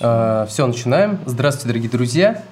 [0.00, 1.18] Все, Все начинаем.
[1.26, 2.42] Здравствуйте, дорогие друзья.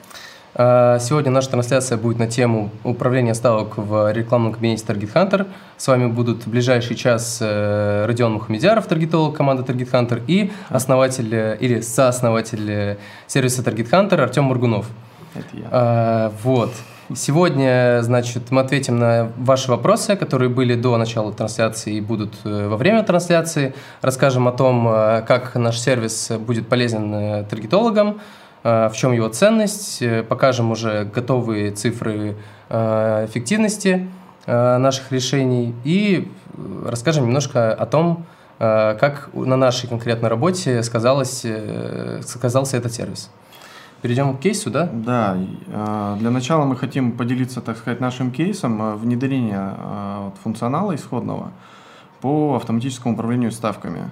[0.55, 5.47] А, сегодня наша трансляция будет на тему управления ставок в рекламном кабинете Target Hunter.
[5.79, 11.35] С вами будут в ближайший час э, Родион Мухамедяров, таргетолог команды Target Hunter, и основатель
[11.35, 12.97] э, или сооснователь э,
[13.27, 14.85] сервиса Target Hunter Артем Мургунов.
[15.35, 16.31] Это я.
[16.43, 16.75] Вот.
[17.17, 22.77] Сегодня, значит, мы ответим на ваши вопросы, которые были до начала трансляции и будут во
[22.77, 23.73] время трансляции.
[24.03, 24.85] Расскажем о том,
[25.27, 28.21] как наш сервис будет полезен таргетологам,
[28.63, 32.37] в чем его ценность, покажем уже готовые цифры
[32.69, 34.07] эффективности
[34.47, 36.31] наших решений и
[36.85, 38.27] расскажем немножко о том,
[38.59, 41.47] как на нашей конкретной работе сказалось,
[42.21, 43.31] сказался этот сервис.
[44.01, 44.89] Перейдем к кейсу, да?
[44.93, 45.37] Да.
[45.73, 51.51] А, для начала мы хотим поделиться, так сказать, нашим кейсом а, внедрения а, функционала исходного
[52.21, 54.11] по автоматическому управлению ставками.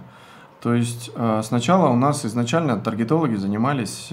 [0.60, 4.10] То есть сначала у нас изначально таргетологи занимались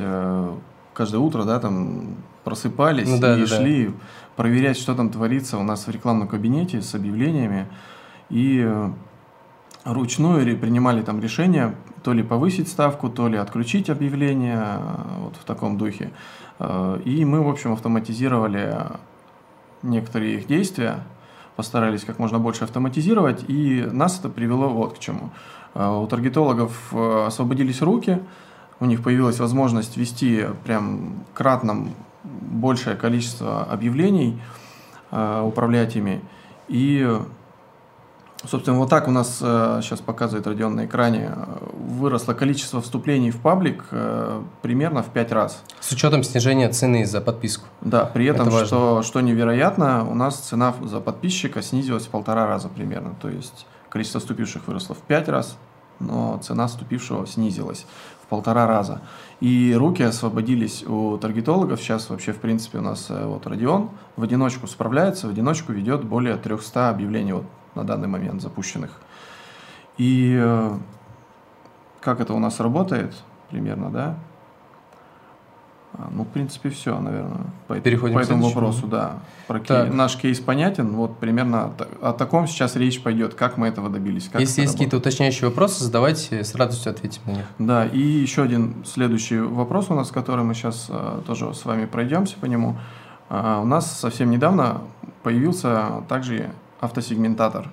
[0.93, 3.93] каждое утро, да, там просыпались ну, да, и да, шли да.
[4.35, 7.67] проверять, что там творится у нас в рекламном кабинете с объявлениями.
[8.29, 8.67] И
[9.85, 14.79] ручную принимали там решения то ли повысить ставку, то ли отключить объявление, э,
[15.19, 16.11] вот в таком духе.
[16.59, 18.77] Э, и мы, в общем, автоматизировали
[19.81, 21.03] некоторые их действия,
[21.55, 25.29] постарались как можно больше автоматизировать, и нас это привело вот к чему.
[25.75, 28.19] Э, у таргетологов освободились руки,
[28.79, 31.87] у них появилась возможность вести прям кратно
[32.23, 34.41] большее количество объявлений,
[35.11, 36.21] управлять ими,
[36.67, 37.07] и
[38.45, 41.31] Собственно, вот так у нас э, сейчас показывает Родион на экране.
[41.71, 45.63] Выросло количество вступлений в паблик э, примерно в 5 раз.
[45.79, 47.67] С учетом снижения цены за подписку.
[47.79, 52.67] Да, при этом, что, что невероятно, у нас цена за подписчика снизилась в полтора раза
[52.67, 53.15] примерно.
[53.21, 55.57] То есть количество вступивших выросло в 5 раз,
[55.99, 57.85] но цена вступившего снизилась
[58.21, 59.01] в полтора раза.
[59.39, 61.79] И руки освободились у таргетологов.
[61.79, 66.03] Сейчас вообще, в принципе, у нас э, вот Родион в одиночку справляется, в одиночку ведет
[66.03, 67.45] более 300 объявлений вот
[67.75, 68.91] на данный момент запущенных.
[69.97, 70.77] И э,
[72.01, 73.13] как это у нас работает
[73.49, 74.15] примерно, да?
[75.95, 79.19] А, ну, в принципе, все, наверное, по, Переходим по этому вопросу, да.
[79.47, 79.89] Про кей...
[79.91, 84.27] Наш кейс понятен, вот примерно о таком сейчас речь пойдет, как мы этого добились.
[84.27, 87.45] Как Если есть какие-то уточняющие вопросы, задавайте, с радостью ответим на них.
[87.59, 91.85] Да, и еще один следующий вопрос у нас, который мы сейчас uh, тоже с вами
[91.85, 92.75] пройдемся по нему.
[93.29, 94.81] Uh, у нас совсем недавно
[95.21, 96.49] появился также
[96.83, 97.69] автосегментатор.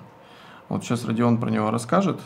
[0.69, 2.19] Вот сейчас Родион про него расскажет,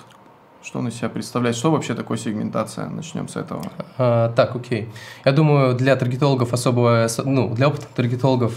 [0.61, 2.87] что он из себя представляет, что вообще такое сегментация.
[2.89, 3.63] Начнем с этого.
[3.97, 4.89] А, так, окей.
[5.25, 8.53] Я думаю, для таргетологов особого, ну, для опытных таргетологов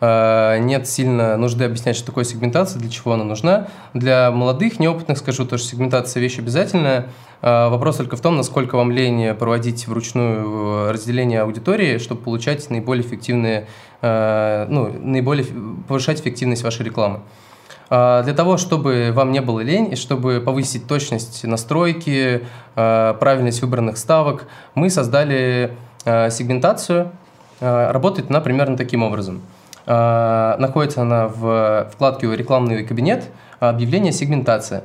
[0.00, 3.68] а, нет сильно нужды объяснять, что такое сегментация, для чего она нужна.
[3.94, 7.08] Для молодых, неопытных скажу, то, что сегментация вещь обязательная.
[7.40, 12.70] А, вопрос только в том, насколько вам лень проводить вручную э, разделение аудитории, чтобы получать
[12.70, 13.66] наиболее эффективные,
[14.00, 15.46] а, ну, наиболее
[15.88, 17.20] повышать эффективность вашей рекламы.
[17.94, 22.42] А, для того, чтобы вам не было лень и чтобы повысить точность настройки,
[22.74, 25.76] а, правильность выбранных ставок, мы создали
[26.06, 27.12] а, сегментацию.
[27.60, 29.40] Работает она примерно таким образом.
[29.86, 33.30] Находится она в вкладке «Рекламный кабинет»,
[33.60, 34.82] объявление «Сегментация».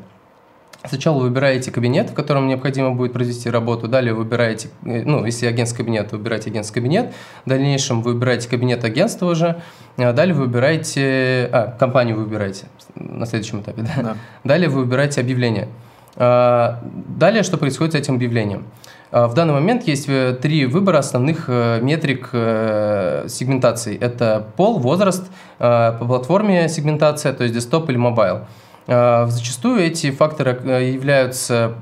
[0.87, 5.77] Сначала выбираете кабинет, в котором необходимо будет произвести работу, далее выбираете, э, ну, если агентский
[5.77, 7.13] кабинет, то выбираете агентский кабинет,
[7.45, 9.61] в дальнейшем вы выбираете кабинет агентства уже,
[9.97, 12.65] а далее вы выбираете, а, компанию вы выбираете
[12.95, 14.03] на следующем этапе, да?
[14.03, 14.17] да.
[14.43, 15.67] Далее вы выбираете объявление.
[16.19, 18.65] А, далее что происходит с этим объявлением?
[19.11, 22.29] А, в данный момент есть э, три выбора основных э, метрик
[23.29, 23.97] сегментации.
[23.97, 25.25] Это пол, возраст,
[25.57, 28.41] по платформе сегментация, то есть desktop или mobile.
[28.87, 31.73] А, зачастую эти факторы э, являются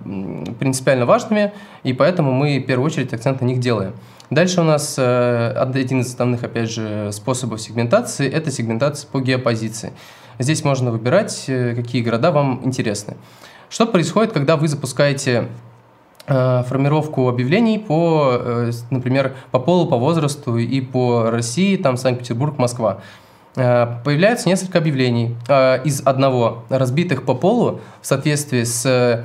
[0.60, 3.94] принципиально важными, и поэтому мы в первую очередь акцент на них делаем.
[4.32, 9.94] Дальше у нас э, один из основных, опять же, способов сегментации– это сегментация по геопозиции.
[10.40, 13.18] Здесь можно выбирать, э, какие города вам интересны.
[13.70, 15.48] Что происходит, когда вы запускаете
[16.28, 18.42] формировку объявлений по,
[18.90, 23.02] например, по полу, по возрасту и по России, там Санкт-Петербург, Москва.
[23.56, 29.24] Э, появляется несколько объявлений э, из одного, разбитых по полу в соответствии с э,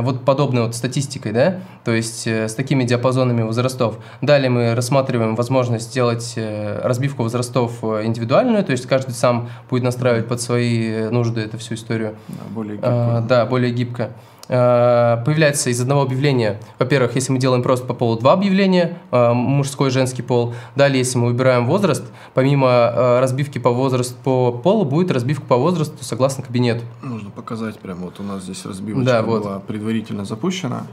[0.00, 3.98] вот подобной вот статистикой, да, то есть с такими диапазонами возрастов.
[4.20, 10.42] Далее мы рассматриваем возможность сделать разбивку возрастов индивидуальную, то есть каждый сам будет настраивать под
[10.42, 12.16] свои нужды эту всю историю.
[12.26, 12.88] Да, более гибко.
[12.90, 14.10] А, да, более гибко.
[14.48, 19.32] Э, появляется из одного объявления, во-первых, если мы делаем просто по полу два объявления, э,
[19.34, 24.52] мужской и женский пол, далее, если мы выбираем возраст, помимо э, разбивки по возрасту по
[24.52, 26.82] полу, будет разбивка по возрасту согласно кабинету.
[27.02, 29.42] Нужно показать прямо, вот у нас здесь разбивка да, вот.
[29.42, 30.86] была предварительно запущена.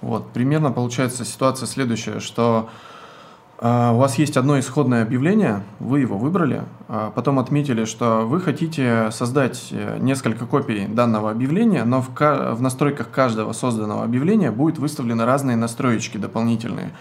[0.00, 2.68] Вот, примерно получается ситуация следующая, что
[3.58, 8.40] э, у вас есть одно исходное объявление, вы его выбрали, а потом отметили, что вы
[8.40, 14.78] хотите создать э, несколько копий данного объявления, но в, в настройках каждого созданного объявления будет
[14.78, 16.92] выставлены разные настроечки дополнительные.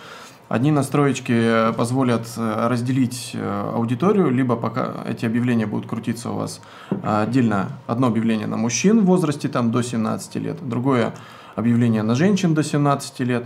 [0.47, 6.61] Одни настроечки позволят э, разделить э, аудиторию, либо пока эти объявления будут крутиться у вас
[7.01, 11.13] отдельно одно объявление на мужчин в возрасте там, до 17 лет, другое
[11.55, 13.45] объявление на женщин до 17 лет,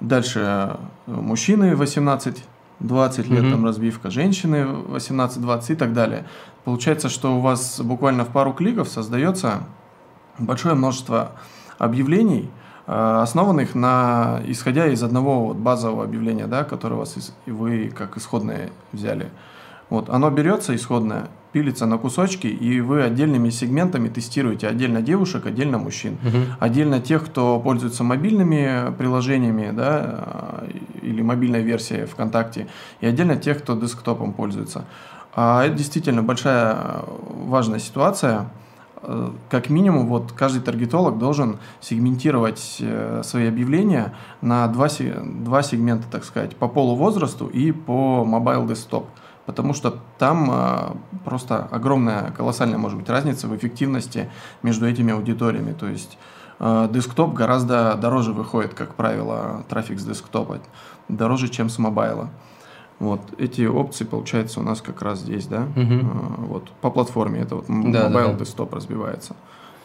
[0.00, 0.76] дальше э,
[1.06, 2.44] мужчины 18
[2.78, 3.50] 20 лет, mm-hmm.
[3.50, 6.26] там разбивка, женщины 18-20 и так далее.
[6.64, 9.62] Получается, что у вас буквально в пару кликов создается
[10.38, 11.32] большое множество
[11.78, 12.50] объявлений,
[12.86, 18.16] Э, основанных на, исходя из одного вот базового объявления, да, которое вас из, вы как
[18.16, 19.30] исходное взяли.
[19.88, 25.78] Вот, оно берется исходное, пилится на кусочки, и вы отдельными сегментами тестируете отдельно девушек, отдельно
[25.78, 26.38] мужчин, угу.
[26.58, 30.64] отдельно тех, кто пользуется мобильными приложениями, да,
[31.02, 32.66] или мобильной версией ВКонтакте,
[33.00, 34.84] и отдельно тех, кто десктопом пользуется.
[35.34, 38.48] А это действительно большая важная ситуация,
[39.02, 44.88] Э, как минимум, вот каждый таргетолог должен сегментировать э, свои объявления на два,
[45.24, 49.04] два сегмента, так сказать, по полувозрасту и по mobile desktop.
[49.46, 50.92] Потому что там э,
[51.24, 54.28] просто огромная, колоссальная может быть разница в эффективности
[54.62, 55.72] между этими аудиториями.
[55.72, 56.18] То есть
[56.58, 60.60] десктоп гораздо дороже выходит, как правило, трафик с десктопа,
[61.06, 62.30] дороже, чем с мобайла.
[62.98, 66.46] Вот эти опции, получается, у нас как раз здесь, да, угу.
[66.46, 69.36] вот по платформе это вот да, mobile да, desktop разбивается.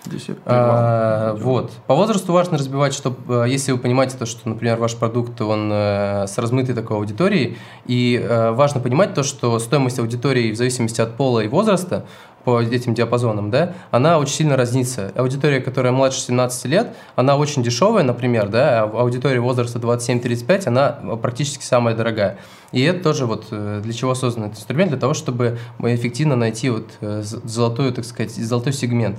[0.05, 1.71] Здесь а, вот.
[1.85, 5.69] По возрасту важно разбивать, чтобы, э, если вы понимаете то, что, например, ваш продукт, он
[5.71, 11.01] э, с размытой такой аудиторией, и э, важно понимать то, что стоимость аудитории в зависимости
[11.01, 12.05] от пола и возраста
[12.43, 15.11] по этим диапазонам, да, она очень сильно разнится.
[15.15, 20.91] Аудитория, которая младше 17 лет, она очень дешевая, например, да, а аудитория возраста 27-35, она
[21.21, 22.39] практически самая дорогая.
[22.71, 26.69] И это тоже вот э, для чего создан этот инструмент, для того, чтобы эффективно найти
[26.69, 29.17] вот э, золотую, так сказать, золотой сегмент.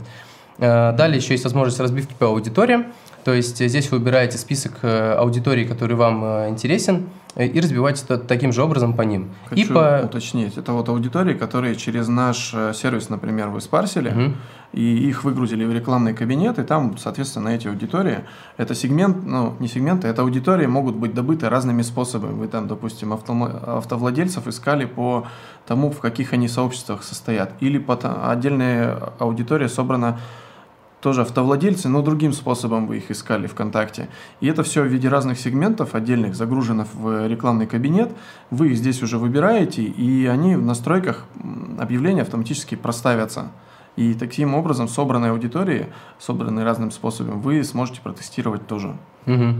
[0.62, 2.86] Э, далее еще есть возможность разбивки по аудиториям.
[3.24, 8.62] То есть здесь вы выбираете список аудиторий, который вам интересен, и разбивать это таким же
[8.62, 9.30] образом по ним.
[9.46, 10.02] Хочу и по...
[10.04, 14.34] уточнить, это вот аудитории, которые через наш э, сервис, например, вы спарсили, угу.
[14.74, 18.18] и их выгрузили в рекламный кабинет, и там, соответственно, эти аудитории,
[18.58, 22.34] это сегмент, ну, не сегменты, это аудитории могут быть добыты разными способами.
[22.34, 23.32] Вы там, допустим, авто,
[23.66, 25.26] автовладельцев искали по
[25.66, 27.98] тому, в каких они сообществах состоят, или по,
[28.30, 30.20] отдельная аудитория собрана
[31.02, 34.08] тоже автовладельцы, но другим способом вы их искали ВКонтакте.
[34.40, 38.12] И это все в виде разных сегментов отдельных загружено в рекламный кабинет.
[38.50, 41.26] Вы их здесь уже выбираете, и они в настройках
[41.78, 43.50] объявления автоматически проставятся.
[43.96, 45.88] И таким образом собранной аудитории,
[46.20, 48.96] собранной разным способом, вы сможете протестировать тоже.
[49.26, 49.56] Угу.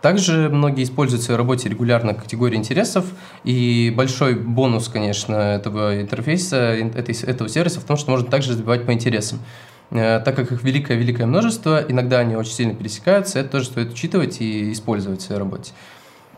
[0.00, 3.04] Также многие используют в своей работе регулярно категории интересов,
[3.44, 8.94] и большой бонус, конечно, этого интерфейса, этого сервиса в том, что можно также разбивать по
[8.94, 9.40] интересам.
[9.90, 14.40] Э, так как их великое-великое множество, иногда они очень сильно пересекаются, это тоже стоит учитывать
[14.40, 15.72] и использовать в своей работе.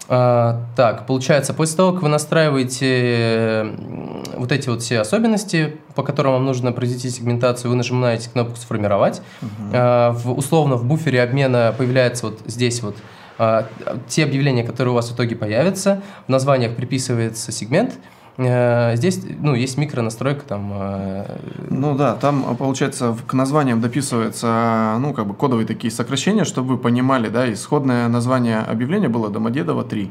[0.08, 3.66] А, так, получается, после того, как вы настраиваете
[4.36, 9.22] вот эти вот все особенности, по которым вам нужно произвести сегментацию, вы нажимаете кнопку «Сформировать».
[9.42, 9.50] Угу.
[9.72, 12.96] А, в, условно в буфере обмена появляется вот здесь вот
[13.38, 13.68] а,
[14.08, 16.02] те объявления, которые у вас в итоге появятся.
[16.26, 17.94] В названиях приписывается сегмент–
[18.38, 20.72] здесь, ну, есть микронастройка там.
[20.74, 26.70] Э, ну да, там, получается, к названиям дописываются, ну, как бы кодовые такие сокращения, чтобы
[26.70, 30.10] вы понимали, да, исходное название объявления было Домодедово 3.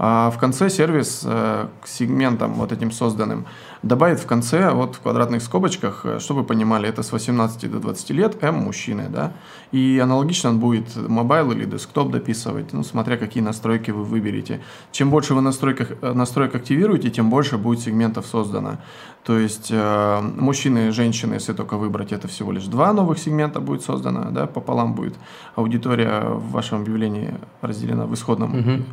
[0.00, 3.46] А в конце сервис э, к сегментам вот этим созданным
[3.82, 7.78] добавит в конце вот в квадратных скобочках, э, чтобы вы понимали, это с 18 до
[7.78, 9.32] 20 лет, М мужчины, да,
[9.72, 14.60] и аналогично он будет mobile или desktop дописывать, ну, смотря какие настройки вы выберете.
[14.92, 18.78] Чем больше вы настройках, э, настроек активируете, тем больше будет сегментов создано.
[19.24, 23.60] То есть э, мужчины и женщины, если только выбрать, это всего лишь два новых сегмента
[23.60, 25.14] будет создано, да, пополам будет
[25.54, 28.54] аудитория в вашем объявлении разделена в исходном.
[28.54, 28.84] Uh-huh.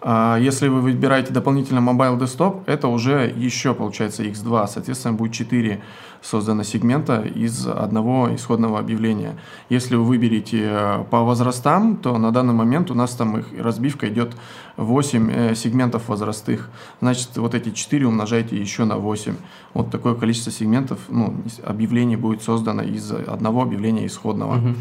[0.00, 5.82] А если вы выбираете дополнительно Mobile Desktop, это уже еще получается X2, соответственно будет 4
[6.22, 9.36] создано сегмента из одного исходного объявления.
[9.68, 14.08] Если вы выберете э, по возрастам, то на данный момент у нас там их разбивка
[14.08, 14.36] идет
[14.76, 16.70] 8 э, сегментов возрастных.
[17.00, 19.34] Значит, вот эти 4 умножайте еще на 8.
[19.74, 24.56] Вот такое количество сегментов, ну, объявлений будет создано из одного объявления исходного.
[24.56, 24.74] Uh-huh.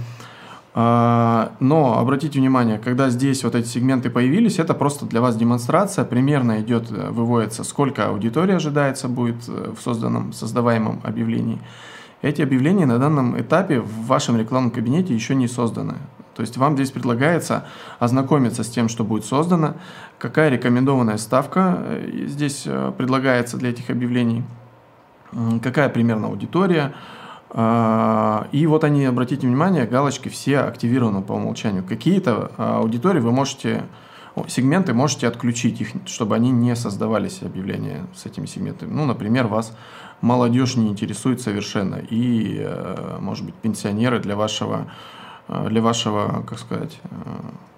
[0.80, 6.06] А, но обратите внимание, когда здесь вот эти сегменты появились, это просто для вас демонстрация.
[6.06, 11.60] Примерно идет, э, выводится, сколько аудитория ожидается будет э, в созданном, создаваемом объявлении.
[12.22, 15.96] Эти объявления на данном этапе в вашем рекламном кабинете еще не созданы.
[16.36, 17.66] То есть вам здесь предлагается
[17.98, 19.74] ознакомиться с тем, что будет создано,
[20.20, 22.68] какая рекомендованная ставка э, здесь
[23.00, 24.44] предлагается для этих объявлений,
[25.64, 26.94] какая примерно аудитория.
[27.60, 31.84] А, и вот они, обратите внимание, галочки все активированы по умолчанию.
[31.84, 33.84] Какие-то а, аудитории вы можете
[34.48, 38.94] сегменты можете отключить их, чтобы они не создавались объявления с этими сегментами.
[38.94, 39.76] Ну, например, вас
[40.22, 44.86] молодежь не интересует совершенно, и, э, может быть, пенсионеры для вашего
[45.48, 47.08] Э, для вашего, как сказать, э,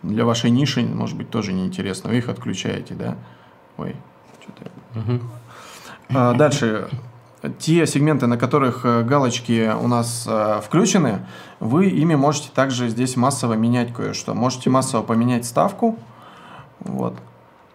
[0.03, 2.09] для вашей ниши, может быть, тоже неинтересно.
[2.09, 3.15] Вы их отключаете, да?
[3.77, 3.95] Ой,
[4.41, 4.99] что-то...
[4.99, 6.37] Угу.
[6.37, 6.89] Дальше.
[7.57, 10.27] Те сегменты, на которых э, галочки у нас
[10.65, 11.25] включены,
[11.59, 14.33] вы ими можете также здесь массово менять кое-что.
[14.33, 15.97] Можете массово поменять ставку.
[16.79, 17.15] Вот.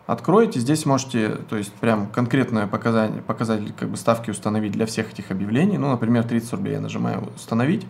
[0.07, 5.11] Откроете, здесь можете, то есть прям конкретное показание, показатель как бы ставки установить для всех
[5.11, 5.79] этих объявлений.
[5.79, 7.87] Ну, например, 30 рублей я нажимаю «Установить».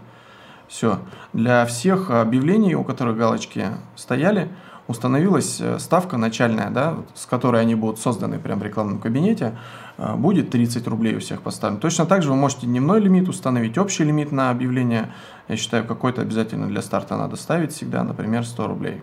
[0.69, 1.00] Все.
[1.33, 3.66] Для всех объявлений, у которых галочки
[3.97, 4.49] стояли,
[4.87, 9.57] установилась э, ставка начальная, да, с которой они будут созданы прямо в рекламном кабинете, э,
[9.98, 11.78] будет 30 рублей у всех поставлен.
[11.78, 15.12] Точно так же вы можете дневной лимит установить, общий лимит на объявление,
[15.48, 19.02] я считаю, какой-то обязательно для старта надо ставить всегда, например, 100 рублей.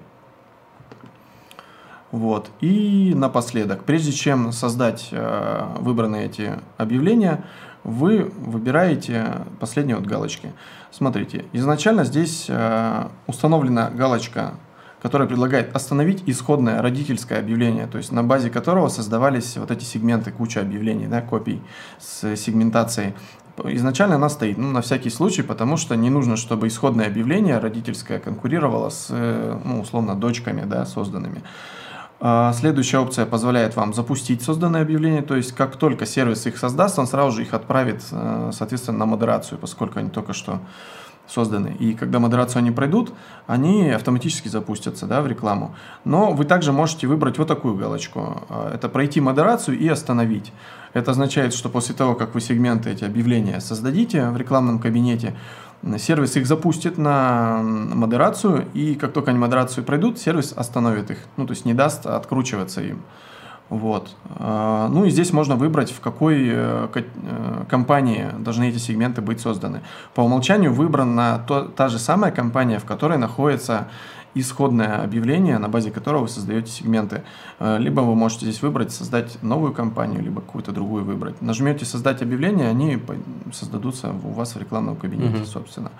[2.11, 2.51] Вот.
[2.59, 7.45] И напоследок, прежде чем создать э, выбранные эти объявления,
[7.83, 10.51] вы выбираете последние вот галочки.
[10.91, 14.55] Смотрите, изначально здесь э, установлена галочка,
[15.01, 20.31] которая предлагает остановить исходное родительское объявление, то есть на базе которого создавались вот эти сегменты,
[20.31, 21.61] куча объявлений, да, копий
[21.99, 23.13] с сегментацией.
[23.65, 28.19] Изначально она стоит, ну, на всякий случай, потому что не нужно, чтобы исходное объявление родительское
[28.19, 31.43] конкурировало с, э, ну, условно, дочками, да, созданными.
[32.19, 36.99] А, следующая опция позволяет вам запустить созданное объявление, то есть как только сервис их создаст,
[36.99, 40.59] он сразу же их отправит, э, соответственно, на модерацию, поскольку они только что
[41.31, 41.75] созданы.
[41.79, 43.13] И когда модерацию они пройдут,
[43.47, 45.75] они автоматически запустятся да, в рекламу.
[46.03, 48.43] Но вы также можете выбрать вот такую галочку.
[48.49, 50.51] А, это пройти модерацию и остановить.
[50.93, 55.35] Это означает, что после того, как вы сегменты эти объявления создадите в рекламном кабинете,
[55.97, 61.47] сервис их запустит на модерацию, и как только они модерацию пройдут, сервис остановит их, ну,
[61.47, 63.01] то есть не даст откручиваться им.
[63.71, 64.17] Вот.
[64.35, 69.39] А, ну и здесь можно выбрать, в какой э, э, компании должны эти сегменты быть
[69.39, 69.79] созданы.
[70.13, 73.87] По умолчанию выбрана то, та же самая компания, в которой находится
[74.35, 77.23] исходное объявление, на базе которого вы создаете сегменты.
[77.59, 81.41] Э, либо вы можете здесь выбрать, создать новую компанию, либо какую-то другую выбрать.
[81.41, 83.01] Нажмете «Создать объявление», они
[83.53, 85.45] создадутся у вас в рекламном кабинете, угу.
[85.45, 85.91] собственно.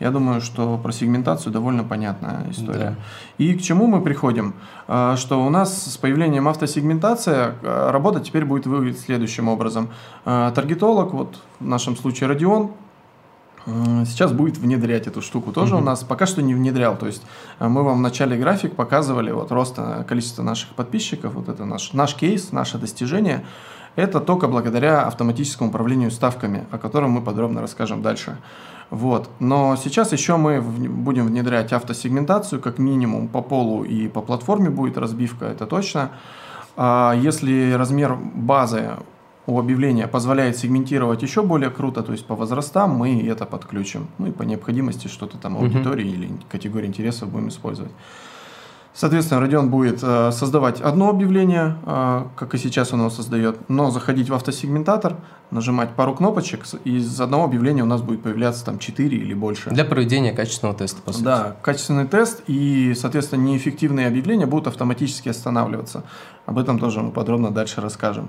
[0.00, 2.96] Я думаю, что про сегментацию довольно понятная история.
[3.38, 3.44] Да.
[3.44, 4.54] И к чему мы приходим?
[4.88, 9.90] Э, что у нас с появлением автосегментации э, работа теперь будет выглядеть следующим образом.
[10.24, 12.70] Таргетолог, вот в нашем случае Родион,
[13.64, 15.82] Сейчас будет внедрять эту штуку тоже угу.
[15.82, 16.02] у нас.
[16.02, 16.96] Пока что не внедрял.
[16.96, 17.22] То есть
[17.60, 21.34] мы вам в начале график показывали вот роста количества наших подписчиков.
[21.34, 23.44] Вот это наш, наш кейс, наше достижение.
[23.94, 28.38] Это только благодаря автоматическому управлению ставками, о котором мы подробно расскажем дальше.
[28.92, 29.30] Вот.
[29.40, 34.98] Но сейчас еще мы будем внедрять автосегментацию, как минимум по полу и по платформе будет
[34.98, 36.10] разбивка, это точно.
[36.76, 38.90] А если размер базы
[39.46, 44.08] у объявления позволяет сегментировать еще более круто, то есть по возрастам мы это подключим.
[44.18, 46.14] Ну и по необходимости что-то там аудитории uh-huh.
[46.14, 47.92] или категории интересов будем использовать.
[48.94, 53.90] Соответственно, Родион будет э, создавать одно объявление, э, как и сейчас он его создает, но
[53.90, 55.16] заходить в автосегментатор,
[55.50, 59.70] нажимать пару кнопочек, и из одного объявления у нас будет появляться там 4 или больше.
[59.70, 61.24] Для проведения качественного теста, по сути.
[61.24, 66.04] Да, качественный тест, и, соответственно, неэффективные объявления будут автоматически останавливаться.
[66.44, 68.28] Об этом тоже мы подробно дальше расскажем.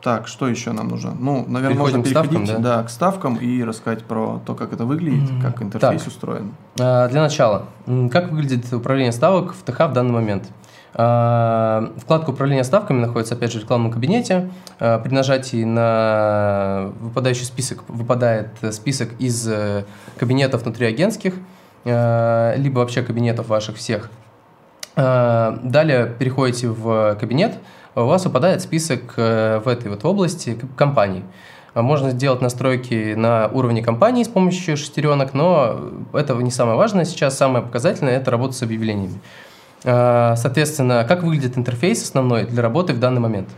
[0.00, 1.16] Так, что еще нам нужно?
[1.18, 2.76] Ну, наверное, Переходим можно переходить к ставкам, да?
[2.76, 5.42] Да, к ставкам и рассказать про то, как это выглядит, mm-hmm.
[5.42, 6.12] как интерфейс так.
[6.12, 6.52] устроен.
[6.78, 7.66] А, для начала,
[8.12, 10.48] как выглядит управление ставок в ТХ в данный момент?
[10.94, 14.50] А, вкладка управления ставками находится, опять же, в рекламном кабинете.
[14.78, 19.84] А, при нажатии на выпадающий список выпадает список из э,
[20.16, 21.34] кабинетов внутриагентских,
[21.84, 24.10] а, либо вообще кабинетов ваших всех.
[24.96, 27.54] Далее переходите в кабинет–
[28.02, 31.24] у вас выпадает список э, в этой вот области компаний.
[31.74, 35.78] Можно сделать настройки на уровне компании с помощью шестеренок, но
[36.12, 37.04] это не самое важное.
[37.04, 39.20] Сейчас самое показательное– это работа с объявлениями.
[39.84, 43.48] А, соответственно, как выглядит интерфейс основной для работы в данный момент?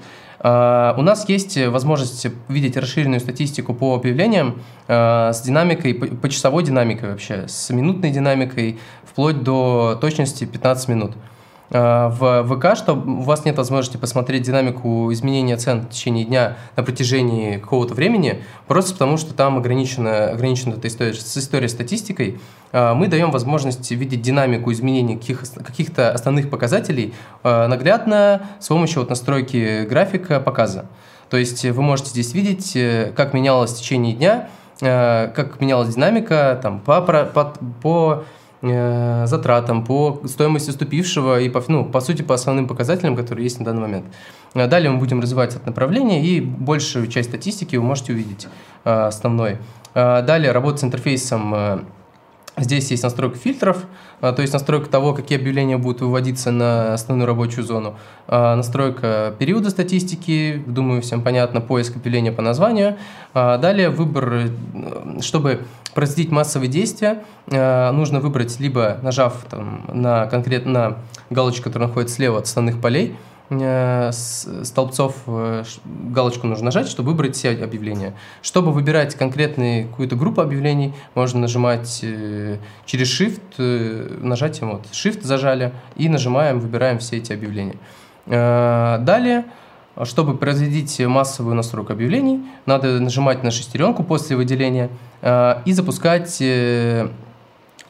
[0.41, 4.57] А, у нас есть возможность видеть расширенную статистику по объявлениям
[4.87, 11.13] с динамикой, по часовой динамикой вообще, с минутной динамикой, вплоть до точности 15 минут.
[11.71, 16.57] Э, в ВК, что у вас нет возможности посмотреть динамику изменения цен в течение дня
[16.77, 22.41] на протяжении какого-то времени, просто потому что там ограничена, ограничена эта история, с историей статистикой,
[22.73, 29.11] э, мы даем возможность видеть динамику изменений каких, каких-то основных показателей наглядно с помощью вот
[29.11, 30.87] настройки графика показа.
[31.31, 32.77] То есть вы можете здесь видеть,
[33.15, 34.49] как менялось в течение дня,
[34.81, 38.25] как менялась динамика там, по, по, по
[38.63, 43.59] Э, затратам, по стоимости вступившего и, по, ну, по сути, по основным показателям, которые есть
[43.59, 44.05] на данный момент.
[44.53, 48.49] Э, далее мы будем развивать это направление, и большую часть статистики вы можете увидеть
[48.85, 49.59] э, основной.
[49.93, 51.87] Далее работа с интерфейсом
[52.57, 53.85] Здесь есть настройка фильтров,
[54.21, 59.35] а, то есть настройка того, какие объявления будут выводиться на основную рабочую зону, а, настройка
[59.39, 62.97] периода статистики, думаю, всем понятно, поиск объявления по названию.
[63.35, 64.51] А, далее выбор,
[65.21, 65.63] чтобы
[65.95, 70.99] производить массовые действия, нужно выбрать либо нажав там, на конкретно
[71.31, 73.17] галочку, которая находится слева от основных полей,
[73.53, 78.15] столбцов э, галочку нужно нажать, чтобы выбрать все объявления.
[78.43, 85.73] Чтобы выбирать конкретную какую-то группу объявлений, можно нажимать э, через Shift, нажатием вот Shift зажали
[85.97, 87.77] и нажимаем, выбираем все эти объявления.
[88.27, 89.47] Далее,
[90.05, 94.91] чтобы производить массовую настройку объявлений, надо нажимать на шестеренку после выделения
[95.23, 96.41] и запускать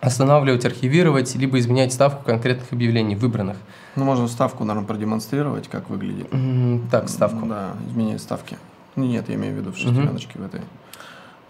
[0.00, 3.56] останавливать, архивировать, либо изменять ставку конкретных объявлений, выбранных.
[3.96, 6.32] Ну, можно ставку, наверное, продемонстрировать, как выглядит.
[6.32, 7.46] Mm, так, ставку.
[7.46, 8.56] Да, изменение ставки.
[8.96, 10.42] Ну, нет, я имею в виду в шестереночке mm-hmm.
[10.42, 10.60] в этой.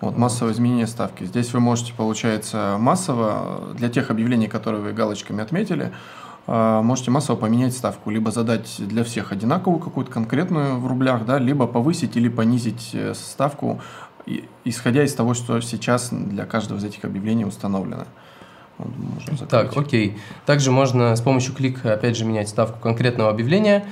[0.00, 1.24] Вот, массовое изменение ставки.
[1.24, 5.92] Здесь вы можете, получается, массово, для тех объявлений, которые вы галочками отметили,
[6.46, 11.38] а, можете массово поменять ставку, либо задать для всех одинаковую какую-то конкретную в рублях, да,
[11.38, 13.80] либо повысить или понизить э, ставку,
[14.64, 18.06] исходя из того, что сейчас для каждого из этих объявлений установлено.
[19.30, 20.16] Можно так, окей.
[20.46, 23.84] Также можно с помощью клика, опять же, менять ставку конкретного объявления.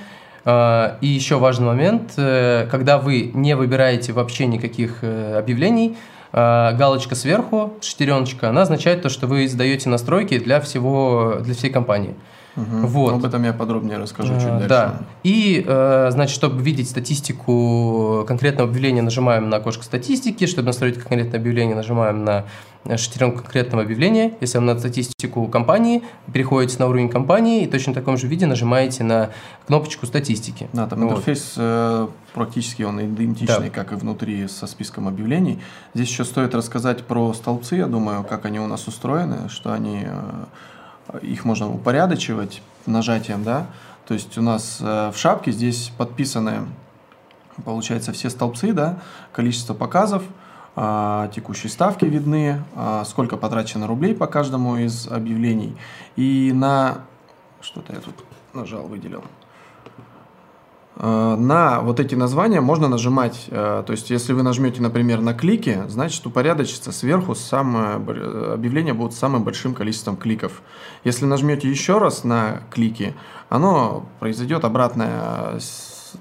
[0.44, 5.96] А, и еще важный момент, э, когда вы не выбираете вообще никаких э, объявлений,
[6.32, 11.70] а, галочка сверху, шестереночка, она означает то, что вы сдаете настройки для всего, для всей
[11.70, 12.14] компании.
[12.58, 12.86] Угу.
[12.86, 13.14] Вот.
[13.14, 14.68] Об этом я подробнее расскажу чуть дальше.
[14.68, 15.00] Да.
[15.22, 20.46] И, э, значит, чтобы видеть статистику конкретного объявления, нажимаем на окошко статистики.
[20.46, 22.44] Чтобы настроить конкретное объявление, нажимаем на
[22.96, 24.34] шестеренку конкретного объявления.
[24.40, 28.46] Если вам надо статистику компании, переходите на уровень компании и точно в таком же виде
[28.46, 29.30] нажимаете на
[29.66, 30.68] кнопочку статистики.
[30.72, 31.10] Да, там вот.
[31.10, 33.70] интерфейс э, практически он идентичный, да.
[33.70, 35.60] как и внутри со списком объявлений.
[35.94, 40.04] Здесь еще стоит рассказать про столбцы, я думаю, как они у нас устроены, что они...
[40.06, 40.44] Э,
[41.22, 43.66] их можно упорядочивать нажатием, да,
[44.06, 46.66] то есть у нас э, в шапке здесь подписаны,
[47.64, 49.00] получается, все столбцы, да,
[49.32, 50.22] количество показов,
[50.80, 55.76] а, текущие ставки видны, а, сколько потрачено рублей по каждому из объявлений.
[56.14, 56.98] И на...
[57.60, 58.14] Что-то я тут
[58.54, 59.24] нажал, выделил.
[61.00, 65.32] Э, на вот эти названия можно нажимать, э, то есть если вы нажмете, например, на
[65.32, 67.94] клики, значит упорядочится сверху самое,
[68.54, 70.60] объявление будет с самым большим количеством кликов.
[71.04, 73.14] Если нажмете еще раз на клики,
[73.48, 75.60] оно произойдет обратное,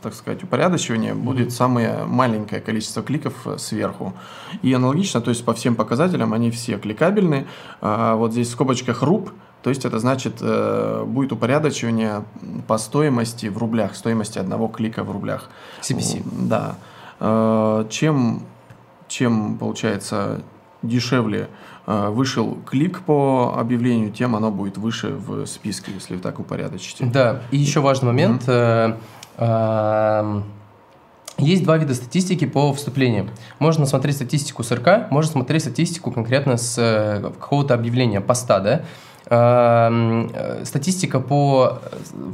[0.03, 4.13] так сказать, упорядочивание, будет самое маленькое количество кликов сверху.
[4.61, 7.47] И аналогично, то есть по всем показателям они все кликабельны.
[7.81, 9.31] Вот здесь в скобочках руб–
[9.63, 12.23] то есть это значит, э, будет упорядочивание
[12.67, 15.49] по стоимости в рублях, стоимости одного клика в рублях.
[15.81, 16.23] CPC.
[16.47, 16.75] Да.
[17.19, 18.43] Э, чем,
[19.07, 20.41] чем, получается,
[20.83, 21.49] дешевле
[21.87, 27.05] э, вышел клик по объявлению, тем оно будет выше в списке, если вы так упорядочите.
[27.05, 28.47] Да, и еще важный момент.
[28.47, 30.43] Mm-hmm.
[31.37, 33.29] Есть два вида статистики по вступлениям.
[33.59, 38.81] Можно смотреть статистику с РК, можно смотреть статистику конкретно с какого-то объявления, поста, да.
[39.29, 40.31] Эм,
[40.63, 41.79] статистика по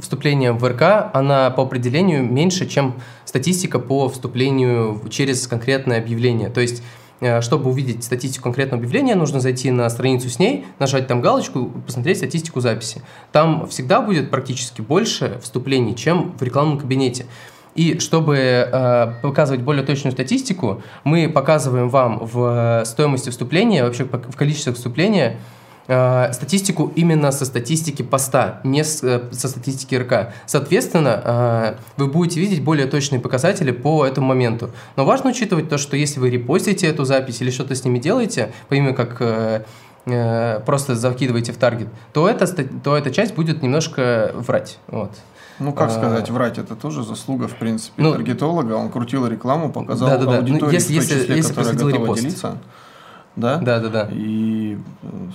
[0.00, 6.50] вступлениям в РК, она по определению меньше, чем статистика по вступлению через конкретное объявление.
[6.50, 6.84] То есть
[7.20, 11.72] э, чтобы увидеть статистику конкретного объявления, нужно зайти на страницу с ней, нажать там галочку,
[11.84, 13.02] посмотреть статистику записи.
[13.32, 17.26] Там всегда будет практически больше вступлений, чем в рекламном кабинете.
[17.74, 24.36] И чтобы э, показывать более точную статистику, мы показываем вам в стоимости вступления, вообще в
[24.36, 25.38] количестве вступления,
[25.86, 30.32] Э, статистику именно со статистики поста, не с, э, со статистики РК.
[30.46, 34.70] Соответственно, э, вы будете видеть более точные показатели по этому моменту.
[34.96, 38.52] Но важно учитывать то, что если вы репостите эту запись или что-то с ними делаете,
[38.68, 39.66] помимо как
[40.66, 44.78] просто закидываете в таргет, то, это, то эта часть будет немножко врать.
[44.88, 45.12] Вот.
[45.58, 48.74] Ну, как сказать, врать, это тоже заслуга, в принципе, ну, таргетолога.
[48.74, 50.36] Он крутил рекламу, показал да, да, да.
[50.38, 52.20] аудитории, ну, если, в той числе, если, если которая готова репост.
[52.20, 52.58] делиться.
[53.36, 53.58] Да?
[53.58, 54.08] Да, да, да.
[54.12, 54.78] И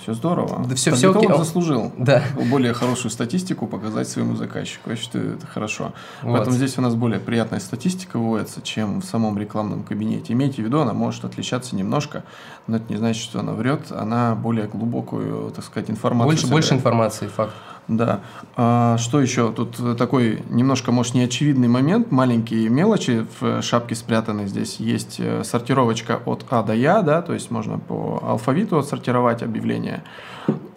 [0.01, 0.65] все здорово.
[0.67, 1.27] Да все, все окей.
[1.27, 2.23] заслужил да.
[2.49, 4.89] более хорошую статистику показать своему заказчику.
[4.89, 5.93] Я считаю, это хорошо.
[6.21, 6.33] Вот.
[6.33, 10.33] Поэтому здесь у нас более приятная статистика вводится, чем в самом рекламном кабинете.
[10.33, 12.23] Имейте в виду, она может отличаться немножко,
[12.67, 13.91] но это не значит, что она врет.
[13.91, 17.53] Она более глубокую, так сказать, информацию Больше, больше информации, факт.
[17.89, 18.21] Да.
[18.55, 19.51] А, что еще?
[19.51, 24.47] Тут такой немножко, может, неочевидный момент, маленькие мелочи в шапке спрятаны.
[24.47, 29.41] Здесь есть э, сортировочка от А до Я, да, то есть можно по алфавиту отсортировать
[29.41, 30.03] объявления.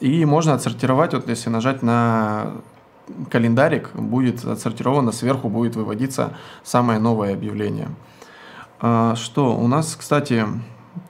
[0.01, 2.53] И можно отсортировать, вот если нажать на
[3.31, 6.33] календарик, будет отсортировано, сверху будет выводиться
[6.65, 7.89] самое новое объявление.
[8.81, 10.47] А, что у нас, кстати,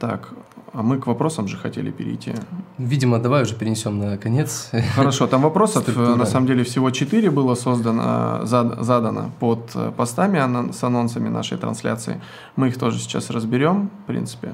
[0.01, 0.31] так,
[0.73, 2.35] а мы к вопросам же хотели перейти.
[2.79, 4.71] Видимо, давай уже перенесем на конец.
[4.95, 6.17] Хорошо, там вопросов Структура.
[6.17, 12.21] на самом деле всего четыре было создано, зад, задано под постами с анонсами нашей трансляции.
[12.57, 14.53] Мы их тоже сейчас разберем, в принципе.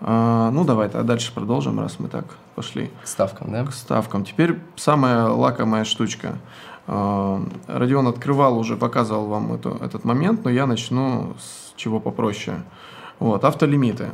[0.00, 2.90] Ну, давай, а дальше продолжим, раз мы так пошли.
[3.02, 3.64] К ставкам, да?
[3.64, 4.24] К ставкам.
[4.24, 6.38] Теперь самая лакомая штучка.
[6.86, 12.62] Родион открывал уже, показывал вам эту, этот момент, но я начну с чего попроще.
[13.18, 14.10] Вот, автолимиты.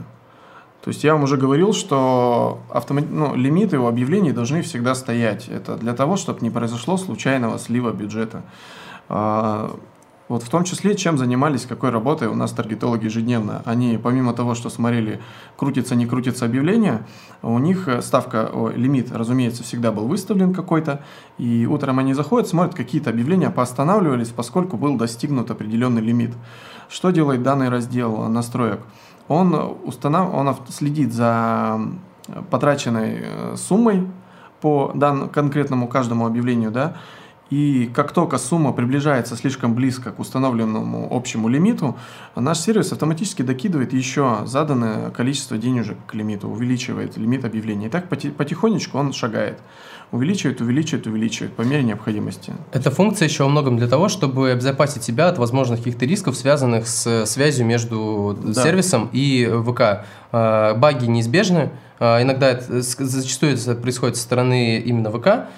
[0.85, 3.07] То есть я вам уже говорил, что автомат...
[3.11, 5.49] ну, лимиты у объявлений должны всегда стоять.
[5.49, 8.42] Это для того, чтобы не произошло случайного слива бюджета.
[9.09, 9.75] А,
[10.29, 13.62] вот в том числе, чем занимались, какой работой у нас таргетологи ежедневно.
[13.64, 15.23] Они, помимо того, что смотрели,
[15.57, 17.07] крутится, не крутится объявление,
[17.40, 21.03] у них ставка, о, лимит, разумеется, всегда был выставлен какой-то,
[21.38, 26.35] и утром они заходят, смотрят, какие-то объявления поостанавливались, поскольку был достигнут определенный лимит.
[26.90, 28.81] Что делает данный раздел настроек?
[29.28, 30.34] Он, установ...
[30.34, 31.80] он следит за
[32.50, 34.08] потраченной э, суммой
[34.60, 35.28] по дан...
[35.28, 36.96] конкретному каждому объявлению, да,
[37.50, 41.96] и как только сумма приближается слишком близко к установленному общему лимиту,
[42.35, 47.87] наш сервис автоматически докидывает еще заданное количество денежек к лимиту, увеличивает лимит объявления.
[47.87, 49.61] И так потихонечку он шагает
[50.14, 52.52] увеличивает, увеличивает, увеличивает по мере необходимости.
[52.72, 56.87] Эта функция еще во многом для того, чтобы обезопасить себя от возможных каких-то рисков, связанных
[56.87, 58.62] с связью между да.
[58.62, 60.07] сервисом и ВК.
[60.30, 65.48] А, баги неизбежны, а, иногда это, зачастую это происходит со стороны именно ВК,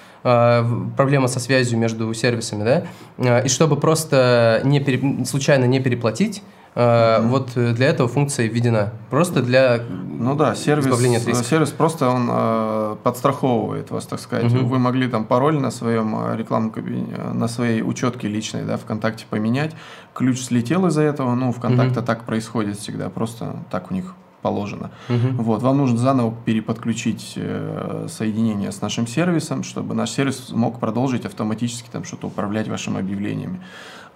[0.95, 2.83] проблема со связью между сервисами,
[3.17, 6.41] да, и чтобы просто не пере, случайно не переплатить,
[6.77, 7.27] Mm-hmm.
[7.29, 8.93] Вот э, для этого функция введена.
[9.09, 9.81] Просто для
[10.19, 11.43] ну да, сервис, избавления от риска.
[11.43, 14.45] Сервис просто он э, подстраховывает вас, так сказать.
[14.45, 14.63] Mm-hmm.
[14.63, 19.25] Вы могли там пароль на своем э, рекламном кабинете, на своей учетке личной, да, ВКонтакте
[19.27, 19.71] поменять.
[20.13, 21.33] Ключ слетел из-за этого.
[21.33, 22.05] Ну, ВКонтакте mm-hmm.
[22.05, 23.09] так происходит всегда.
[23.09, 24.91] Просто так у них положено.
[25.09, 25.43] Угу.
[25.43, 31.25] Вот, вам нужно заново переподключить э, соединение с нашим сервисом, чтобы наш сервис мог продолжить
[31.25, 33.59] автоматически там что-то управлять вашими объявлениями.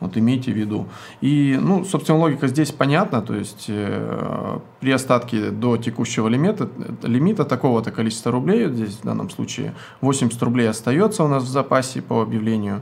[0.01, 0.87] Вот имейте в виду.
[1.21, 3.21] И, ну, собственно, логика здесь понятна.
[3.21, 6.67] То есть э, при остатке до текущего лимита,
[7.03, 12.01] лимита такого-то количества рублей, здесь в данном случае 80 рублей остается у нас в запасе
[12.01, 12.81] по объявлению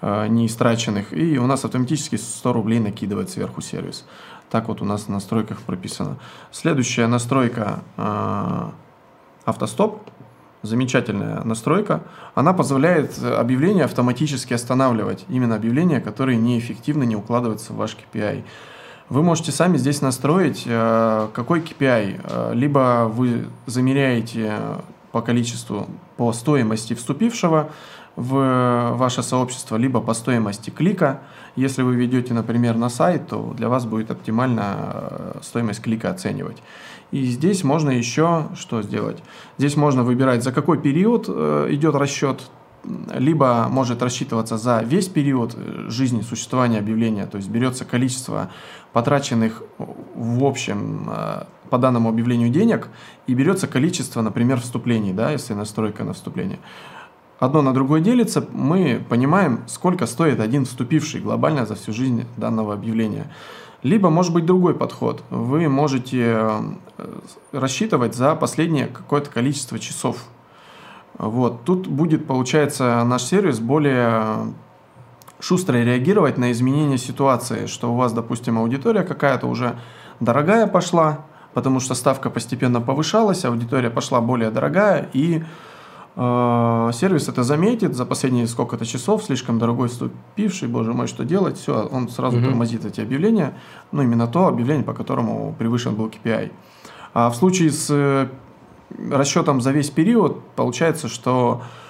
[0.00, 4.06] э, неистраченных, и у нас автоматически 100 рублей накидывает сверху сервис.
[4.56, 6.16] Так вот у нас в настройках прописано.
[6.50, 8.70] Следующая настройка э,
[9.44, 10.00] автостоп
[10.62, 12.04] замечательная настройка.
[12.34, 15.26] Она позволяет объявления автоматически останавливать.
[15.28, 18.44] Именно объявления, которые неэффективно не укладываются в ваш KPI.
[19.10, 22.20] Вы можете сами здесь настроить, э, какой KPI.
[22.24, 24.54] Э, либо вы замеряете
[25.12, 27.68] по количеству, по стоимости вступившего
[28.16, 31.20] в ваше сообщество, либо по стоимости клика.
[31.54, 36.62] Если вы ведете, например, на сайт, то для вас будет оптимально э, стоимость клика оценивать.
[37.12, 39.22] И здесь можно еще что сделать?
[39.58, 42.42] Здесь можно выбирать, за какой период э, идет расчет,
[43.14, 48.50] либо может рассчитываться за весь период э, жизни существования объявления, то есть берется количество
[48.92, 52.88] потраченных в общем э, по данному объявлению денег
[53.26, 56.58] и берется количество, например, вступлений, да, если настройка на вступление.
[57.38, 62.72] Одно на другое делится, мы понимаем, сколько стоит один вступивший глобально за всю жизнь данного
[62.72, 63.30] объявления.
[63.82, 65.22] Либо может быть другой подход.
[65.28, 66.38] Вы можете
[66.98, 67.18] э,
[67.52, 70.24] рассчитывать за последнее какое-то количество часов.
[71.18, 71.64] Вот.
[71.64, 74.54] Тут будет, получается, наш сервис более
[75.38, 79.78] шустро реагировать на изменения ситуации, что у вас, допустим, аудитория какая-то уже
[80.20, 85.44] дорогая пошла, потому что ставка постепенно повышалась, аудитория пошла более дорогая, и
[86.16, 91.86] сервис это заметит за последние сколько-то часов, слишком дорогой вступивший, боже мой, что делать, все,
[91.92, 92.46] он сразу угу.
[92.46, 93.54] тормозит эти объявления,
[93.92, 96.52] ну именно то объявление, по которому превышен был KPI.
[97.12, 98.28] А в случае с э,
[99.10, 101.85] расчетом за весь период получается, что А,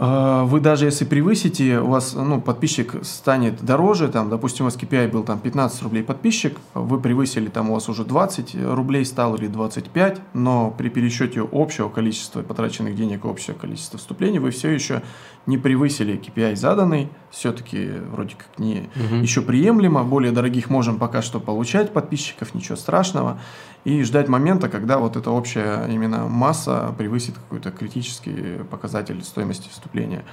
[0.00, 5.10] вы даже если превысите, у вас ну, подписчик станет дороже, там, допустим, у вас KPI
[5.10, 9.46] был там 15 рублей подписчик, вы превысили, там у вас уже 20 рублей стало или
[9.46, 15.02] 25, но при пересчете общего количества потраченных денег, общего количества вступлений, вы все еще
[15.44, 19.16] не превысили KPI заданный, все-таки вроде как не угу.
[19.16, 23.38] еще приемлемо, более дорогих можем пока что получать подписчиков, ничего страшного,
[23.84, 30.24] и ждать момента, когда вот эта общая именно масса превысит какой-то критический показатель стоимости вступления.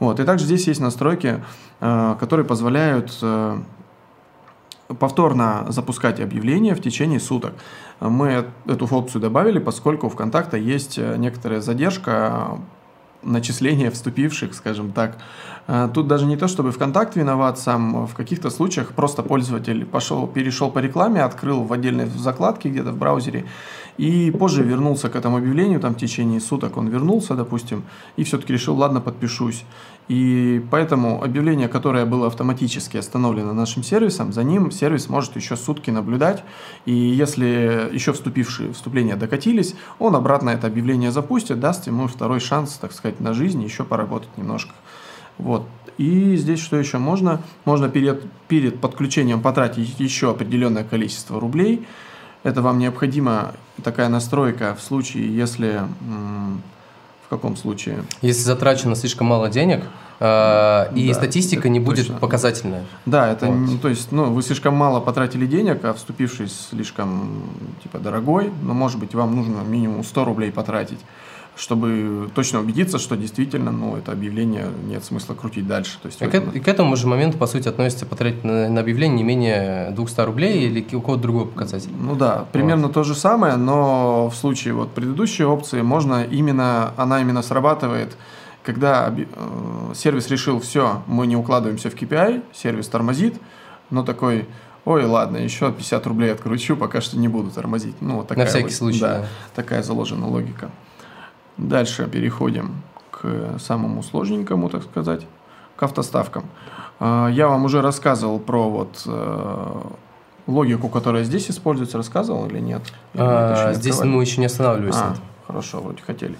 [0.00, 0.20] Вот.
[0.20, 1.42] И также здесь есть настройки,
[1.80, 3.58] э, которые позволяют э,
[4.98, 7.54] повторно запускать объявления в течение суток.
[8.00, 12.58] Мы эту опцию добавили, поскольку у ВКонтакта есть некоторая задержка
[13.26, 15.18] начисления вступивших, скажем так.
[15.66, 20.26] А, тут даже не то, чтобы ВКонтакт виноват сам, в каких-то случаях просто пользователь пошел,
[20.26, 23.44] перешел по рекламе, открыл в отдельной закладке где-то в браузере
[23.98, 27.84] и позже вернулся к этому объявлению, там в течение суток он вернулся, допустим,
[28.16, 29.64] и все-таки решил, ладно, подпишусь.
[30.08, 35.90] И поэтому объявление, которое было автоматически остановлено нашим сервисом, за ним сервис может еще сутки
[35.90, 36.44] наблюдать,
[36.84, 42.74] и если еще вступившие вступления докатились, он обратно это объявление запустит, даст ему второй шанс,
[42.74, 44.74] так сказать, на жизнь, еще поработать немножко.
[45.38, 45.66] Вот.
[45.98, 47.42] И здесь что еще можно?
[47.64, 51.84] Можно перед, перед подключением потратить еще определенное количество рублей.
[52.44, 55.80] Это вам необходима такая настройка в случае, если...
[57.26, 58.04] В каком случае?
[58.22, 59.82] Если затрачено слишком мало денег,
[60.20, 62.20] э, и да, статистика не будет точно.
[62.20, 62.84] показательная.
[63.04, 63.54] Да, это вот.
[63.54, 67.42] не, то есть, ну, вы слишком мало потратили денег, а вступивший слишком
[67.82, 71.00] типа дорогой, но может быть вам нужно минимум 100 рублей потратить
[71.56, 75.98] чтобы точно убедиться, что действительно ну, это объявление нет смысла крутить дальше.
[76.02, 78.80] То есть, и, к, и к этому же моменту, по сути, относится потратить на, на
[78.82, 81.90] объявление не менее 200 рублей или у кого-то другой показатель.
[81.98, 82.92] Ну да, примерно вот.
[82.92, 88.16] то же самое, но в случае вот предыдущей опции можно именно, она именно срабатывает,
[88.62, 93.36] когда э, сервис решил, все, мы не укладываемся в KPI, сервис тормозит,
[93.88, 94.46] но такой,
[94.84, 97.94] ой, ладно, еще 50 рублей откручу, пока что не буду тормозить.
[98.00, 99.00] Ну, такая На всякий вот, случай.
[99.00, 100.70] Да, да, такая заложена логика.
[101.58, 105.26] Дальше переходим к самому сложненькому, так сказать,
[105.76, 106.44] к автоставкам.
[106.98, 109.80] А, я вам уже рассказывал про вот э,
[110.46, 112.82] логику, которая здесь используется, рассказывал или нет?
[113.14, 114.96] А, здесь мы еще не останавливались.
[114.96, 115.14] А,
[115.46, 116.36] хорошо, вроде хотели.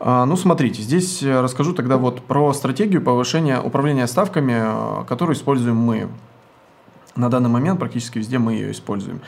[0.00, 6.08] А, ну, смотрите, здесь расскажу тогда вот про стратегию повышения управления ставками, которую используем мы.
[7.14, 9.20] На данный момент практически везде мы ее используем.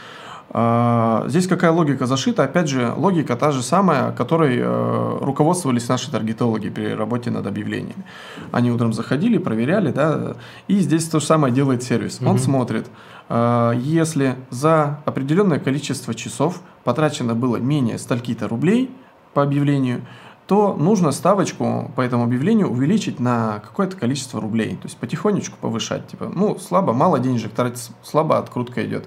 [0.50, 2.44] А, здесь какая логика зашита?
[2.44, 8.04] Опять же, логика та же самая, которой э, руководствовались наши таргетологи при работе над объявлениями.
[8.52, 10.36] Они утром заходили, проверяли, да,
[10.68, 12.20] и здесь то же самое делает сервис.
[12.20, 12.38] Он mm-hmm.
[12.38, 12.86] смотрит,
[13.28, 18.90] э, если за определенное количество часов потрачено было менее стольки-то рублей
[19.32, 20.02] по объявлению,
[20.46, 24.76] то нужно ставочку по этому объявлению увеличить на какое-то количество рублей.
[24.76, 26.06] То есть потихонечку повышать.
[26.06, 29.06] Типа, ну, слабо, мало денежек тратить, слабо открутка идет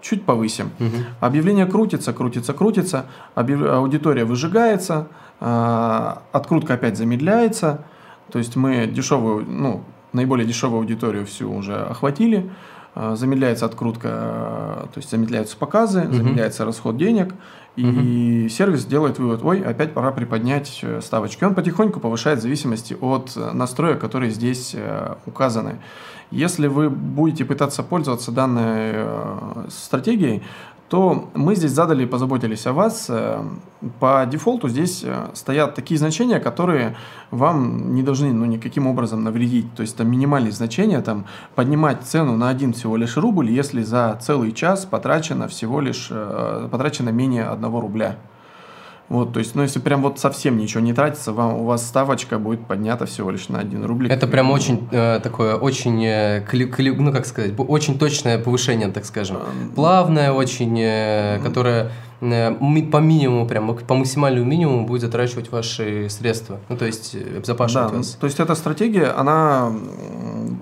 [0.00, 0.70] чуть повысим.
[0.78, 0.96] Угу.
[1.20, 5.08] Объявление крутится, крутится, крутится, аудитория выжигается,
[5.40, 7.84] а, открутка опять замедляется.
[8.30, 9.82] То есть мы дешевую, ну,
[10.12, 12.50] наиболее дешевую аудиторию всю уже охватили.
[12.94, 14.08] А, замедляется открутка,
[14.92, 16.12] то есть замедляются показы, угу.
[16.12, 17.34] замедляется расход денег.
[17.76, 18.48] И угу.
[18.50, 21.44] сервис делает вывод, ой, опять пора приподнять э, ставочки.
[21.44, 25.78] Он потихоньку повышает в зависимости от э, настроек, которые здесь э, указаны.
[26.30, 30.42] Если вы будете пытаться пользоваться данной э, стратегией,
[30.88, 33.06] то мы здесь задали и позаботились о вас.
[33.08, 33.42] Э,
[33.98, 36.96] по дефолту здесь э, стоят такие значения, которые
[37.32, 39.74] вам не должны ну, никаким образом навредить.
[39.74, 44.16] То есть там минимальные значения, там поднимать цену на один всего лишь рубль, если за
[44.22, 46.12] целый час потрачено всего лишь
[46.70, 48.16] потрачено менее одного рубля.
[49.10, 52.38] Вот, то есть, ну, если прям вот совсем ничего не тратится, вам, у вас ставочка
[52.38, 54.08] будет поднята всего лишь на 1 рубль.
[54.08, 58.88] Это прям очень э, такое, очень, э, кли, кли, ну, как сказать, очень точное повышение,
[58.88, 59.38] так скажем.
[59.74, 62.54] Плавное очень, э, которое Э,
[62.92, 66.60] по минимуму, прям по максимальному минимуму будет затрачивать ваши средства.
[66.68, 68.16] Ну, то есть э, обезопашивать да, вас.
[68.20, 69.72] То есть эта стратегия, она...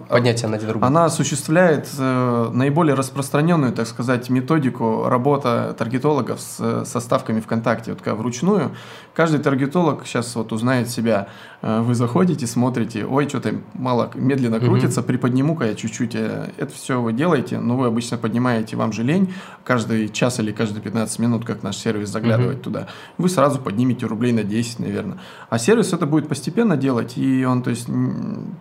[0.09, 0.85] Поднятие на 1 рубль.
[0.85, 7.93] Она осуществляет э, наиболее распространенную, так сказать, методику работы таргетологов с, со ставками ВКонтакте.
[7.93, 8.73] Вот как вручную.
[9.15, 11.29] Каждый таргетолог сейчас вот узнает себя.
[11.63, 15.09] Э, вы заходите, смотрите, ой, что-то мало, медленно крутится, угу.
[15.09, 16.15] приподниму-ка я чуть-чуть.
[16.15, 19.33] Это все вы делаете, но вы обычно поднимаете, вам же лень.
[19.65, 22.63] Каждый час или каждые 15 минут как наш сервис заглядывать mm-hmm.
[22.63, 25.19] туда, вы сразу поднимете рублей на 10, наверное.
[25.51, 27.87] А сервис это будет постепенно делать, и он, то есть,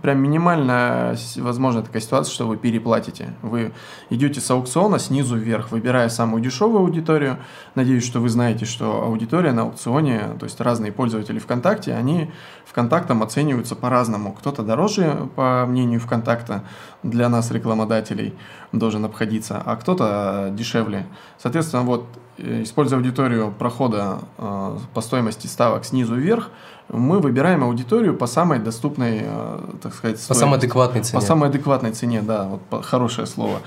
[0.01, 3.33] прям минимально возможна такая ситуация, что вы переплатите.
[3.41, 3.73] Вы
[4.09, 7.37] идете с аукциона снизу вверх, выбирая самую дешевую аудиторию.
[7.75, 12.31] Надеюсь, что вы знаете, что аудитория на аукционе, то есть разные пользователи ВКонтакте, они
[12.65, 14.33] ВКонтактом оцениваются по-разному.
[14.33, 16.63] Кто-то дороже, по мнению ВКонтакта,
[17.03, 18.33] для нас, рекламодателей,
[18.71, 21.05] должен обходиться, а кто-то дешевле.
[21.37, 26.49] Соответственно, вот используя аудиторию прохода э, по стоимости ставок снизу вверх,
[26.89, 30.27] мы выбираем аудиторию по самой доступной, э, так сказать, стоимости.
[30.27, 31.19] по самой адекватной цене.
[31.19, 33.59] По самой адекватной цене, да, вот хорошее слово.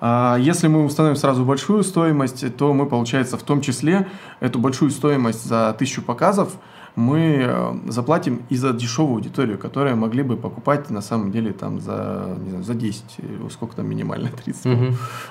[0.00, 4.06] А если мы установим сразу большую стоимость, то мы, получается, в том числе
[4.38, 6.52] эту большую стоимость за тысячу показов
[6.96, 11.80] мы э, заплатим и за дешевую аудиторию, которая могли бы покупать на самом деле там
[11.80, 14.84] за, не знаю, за 10, э, сколько там минимально, 30, угу.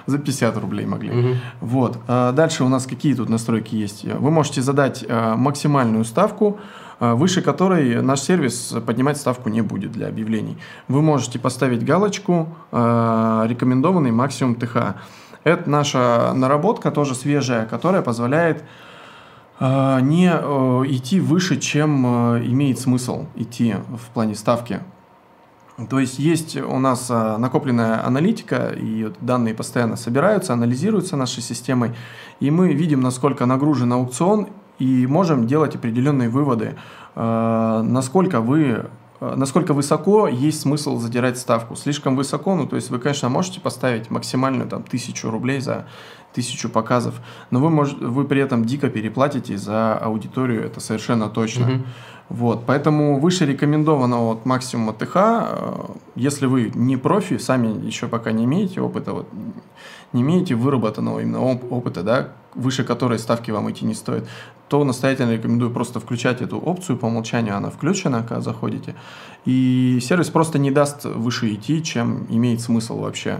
[0.06, 1.10] за 50 рублей могли.
[1.10, 1.38] Угу.
[1.62, 2.00] Вот.
[2.08, 4.06] А дальше у нас какие тут настройки есть?
[4.06, 6.60] Вы можете задать э, максимальную ставку,
[7.00, 10.58] выше которой наш сервис поднимать ставку не будет для объявлений.
[10.88, 14.96] Вы можете поставить галочку «Рекомендованный максимум ТХ».
[15.43, 18.65] Это наша наработка, тоже свежая, которая позволяет а,
[19.60, 24.82] не э, идти выше, чем э, имеет смысл идти в плане ставки.
[25.89, 31.93] То есть есть у нас э, накопленная аналитика, и данные постоянно собираются, анализируются нашей системой,
[32.39, 36.76] и мы видим, насколько нагружен аукцион, и можем делать определенные выводы,
[37.15, 38.86] насколько вы
[39.19, 41.75] насколько высоко есть смысл задирать ставку.
[41.75, 45.88] Слишком высоко, ну то есть вы, конечно, можете поставить максимальную там тысячу рублей за
[46.34, 47.15] тысячу показов,
[47.49, 51.63] но вы, может, вы при этом дико переплатите за аудиторию, это совершенно точно.
[51.63, 51.86] Mm-hmm.
[52.30, 58.34] Вот, поэтому выше рекомендованного вот максимума ТХ, э, если вы не профи, сами еще пока
[58.34, 59.30] не имеете опыта, вот,
[60.12, 64.27] не имеете выработанного именно опыта, да, выше которой ставки вам идти не стоит,
[64.67, 68.95] то настоятельно рекомендую просто включать эту опцию по умолчанию, она включена, когда заходите,
[69.45, 73.39] и сервис просто не даст выше идти, чем имеет смысл вообще.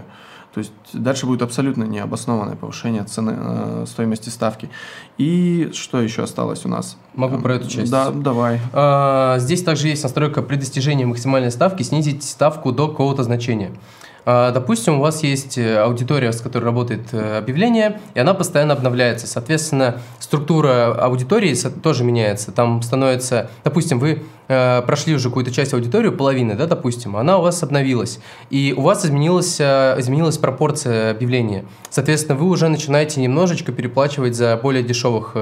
[0.54, 4.70] То есть дальше будет абсолютно необоснованное повышение цены э, стоимости ставки.
[5.18, 6.96] И что еще осталось у нас?
[7.14, 7.90] Могу про эту часть.
[7.92, 8.58] Да, давай.
[8.72, 13.72] А, здесь также есть настройка при достижении максимальной ставки снизить ставку до какого-то значения.
[14.30, 18.74] А, допустим, у вас есть э, аудитория, с которой работает э, объявление, и она постоянно
[18.74, 19.26] обновляется.
[19.26, 22.52] Соответственно, структура аудитории тоже меняется.
[22.52, 27.40] Там становится, допустим, вы э, прошли уже какую-то часть аудитории, половины, да, допустим, она у
[27.40, 31.64] вас обновилась, и у вас изменилась, изменилась пропорция объявления.
[31.88, 35.36] Соответственно, вы уже начинаете немножечко переплачивать за более дешевых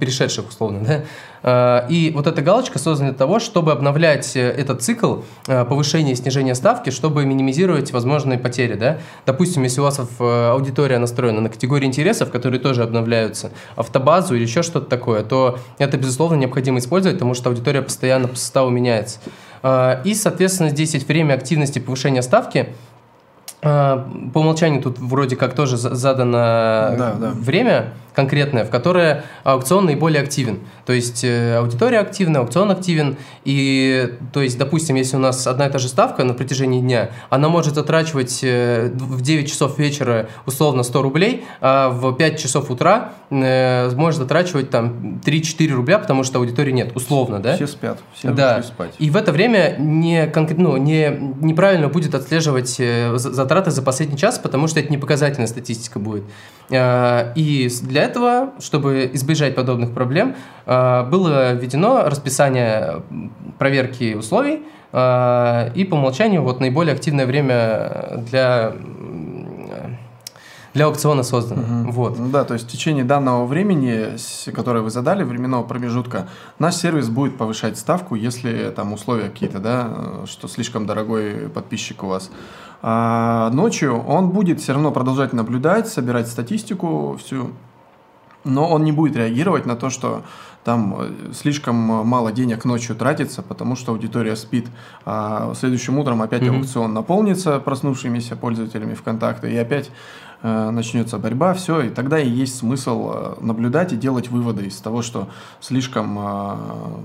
[0.00, 1.02] перешедших условно, да.
[1.42, 6.14] Э, и вот эта галочка создана для того, чтобы обновлять э, этот цикл повышения и
[6.14, 8.98] снижения ставки, чтобы минимизировать возможные потери, да.
[9.24, 14.62] Допустим, если у вас аудитория настроена на категории интересов, которые тоже обновляются, автобазу или еще
[14.62, 19.18] что-то такое, то это, безусловно, необходимо использовать, потому что аудитория постоянно по составу меняется.
[20.04, 22.68] И, соответственно, здесь есть время активности повышения ставки–
[23.60, 27.30] по умолчанию тут вроде как тоже задано да, да.
[27.34, 30.60] время конкретное, в которое аукцион наиболее активен.
[30.86, 33.18] То есть э, аудитория активна, аукцион активен.
[33.44, 37.10] И, то есть, допустим, если у нас одна и та же ставка на протяжении дня,
[37.28, 42.70] она может затрачивать э, в 9 часов вечера условно 100 рублей, а в 5 часов
[42.70, 47.56] утра э, может затрачивать там 3-4 рубля, потому что аудитории нет, условно, да?
[47.56, 48.62] Все спят, все да.
[48.62, 48.94] спать.
[48.98, 52.80] И в это время не, ну, не, неправильно будет отслеживать
[53.14, 56.24] затраты за последний час, потому что это не показательная статистика будет.
[56.70, 63.02] И для этого, чтобы избежать подобных проблем, а, было введено расписание
[63.58, 68.74] проверки условий, а, и по умолчанию вот наиболее активное время для
[70.76, 71.62] для аукциона создано.
[71.62, 71.90] Угу.
[71.92, 72.30] Вот.
[72.30, 74.14] Да, то есть в течение данного времени,
[74.52, 76.28] которое вы задали, временного промежутка,
[76.58, 79.90] наш сервис будет повышать ставку, если там условия какие-то, да,
[80.26, 82.30] что слишком дорогой подписчик у вас.
[82.82, 87.52] А ночью он будет все равно продолжать наблюдать, собирать статистику всю,
[88.44, 90.22] но он не будет реагировать на то, что
[90.64, 94.66] там э, слишком мало денег ночью тратится, потому что аудитория спит.
[95.04, 96.56] А следующим утром опять mm-hmm.
[96.58, 99.90] аукцион наполнится проснувшимися пользователями ВКонтакте, и опять
[100.42, 105.02] начнется борьба, все, и тогда и есть смысл э, наблюдать и делать выводы из того,
[105.02, 105.28] что
[105.60, 106.56] слишком, э,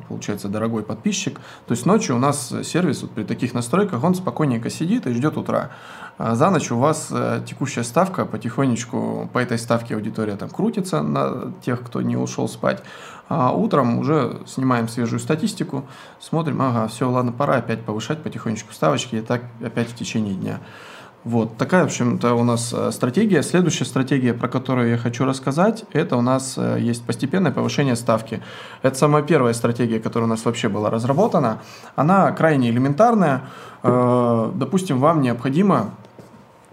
[0.09, 1.39] получается, дорогой подписчик.
[1.65, 5.37] То есть ночью у нас сервис вот при таких настройках, он спокойненько сидит и ждет
[5.37, 5.71] утра.
[6.17, 11.01] А за ночь у вас э, текущая ставка потихонечку, по этой ставке аудитория там крутится
[11.01, 12.83] на тех, кто не ушел спать,
[13.29, 15.85] а утром уже снимаем свежую статистику,
[16.19, 20.59] смотрим, ага, все, ладно, пора опять повышать потихонечку ставочки, и так опять в течение дня.
[21.23, 23.43] Вот такая, в общем-то, у нас э, стратегия.
[23.43, 28.41] Следующая стратегия, про которую я хочу рассказать, это у нас э, есть постепенное повышение ставки.
[28.81, 31.59] Это самая первая стратегия, которая у нас вообще была разработана.
[31.95, 33.43] Она крайне элементарная.
[33.83, 35.91] Э, допустим, вам необходимо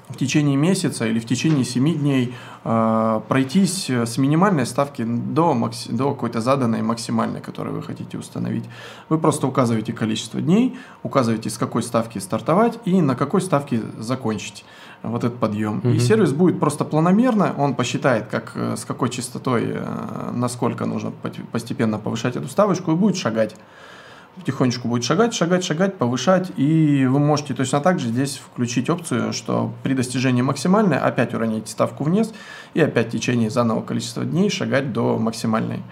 [0.09, 2.35] в течение месяца или в течение 7 дней
[2.69, 8.65] э, пройтись с минимальной ставки до, макси- до какой-то заданной максимальной, которую вы хотите установить.
[9.09, 14.65] Вы просто указываете количество дней, указываете, с какой ставки стартовать и на какой ставке закончить
[15.03, 15.81] вот этот подъем.
[15.81, 15.95] Mm-hmm.
[15.95, 21.13] И сервис будет просто планомерно, он посчитает, как, э, с какой частотой, э, насколько нужно
[21.53, 23.57] постепенно повышать эту ставочку и будет шагать
[24.39, 29.33] потихонечку будет шагать, шагать, шагать, повышать, и вы можете точно так же здесь включить опцию,
[29.33, 32.33] что при достижении максимальной опять уронить ставку вниз
[32.75, 35.83] и опять в течение заново количества дней шагать до максимальной.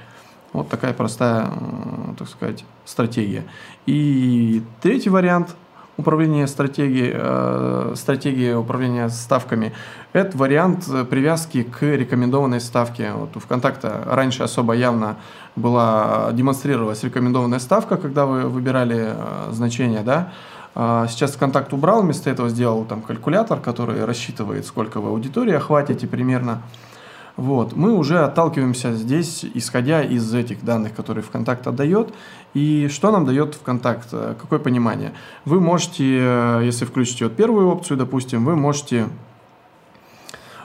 [0.53, 1.51] Вот такая простая,
[2.19, 3.45] так сказать, стратегия.
[3.87, 5.55] И третий вариант–
[5.97, 9.73] управления стратегией, э, стратегии управления ставками,
[10.13, 13.13] это вариант привязки к рекомендованной ставке.
[13.13, 15.17] Вот у ВКонтакта раньше особо явно
[15.57, 20.33] была демонстрировалась рекомендованная ставка, когда вы выбирали э, значение, да,
[20.79, 26.07] а Сейчас ВКонтакт убрал, вместо этого сделал там калькулятор, который рассчитывает, сколько вы аудитории охватите
[26.07, 26.61] примерно.
[27.37, 27.75] Вот.
[27.75, 32.13] Мы уже отталкиваемся здесь, исходя из этих данных, которые ВКонтакт отдает.
[32.53, 34.11] И что нам дает ВКонтакт?
[34.11, 35.15] Какое понимание?
[35.47, 39.09] Вы можете, э, если включите вот первую опцию, допустим, вы можете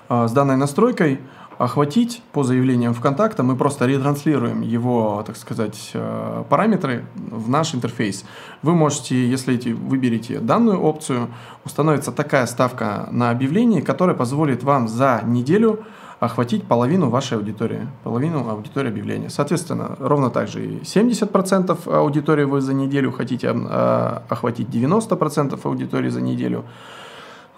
[0.09, 1.21] э, с данной настройкой
[1.63, 8.25] охватить по заявлениям ВКонтакта, мы просто ретранслируем его, так сказать, э, параметры в наш интерфейс.
[8.63, 11.27] Вы можете, если эти, выберете данную опцию,
[11.63, 15.83] установится такая ставка на объявление, которая позволит вам за неделю
[16.19, 19.29] охватить половину вашей аудитории, половину аудитории объявления.
[19.29, 26.09] Соответственно, ровно так же и 70% аудитории вы за неделю хотите а, охватить 90% аудитории
[26.09, 26.65] за неделю.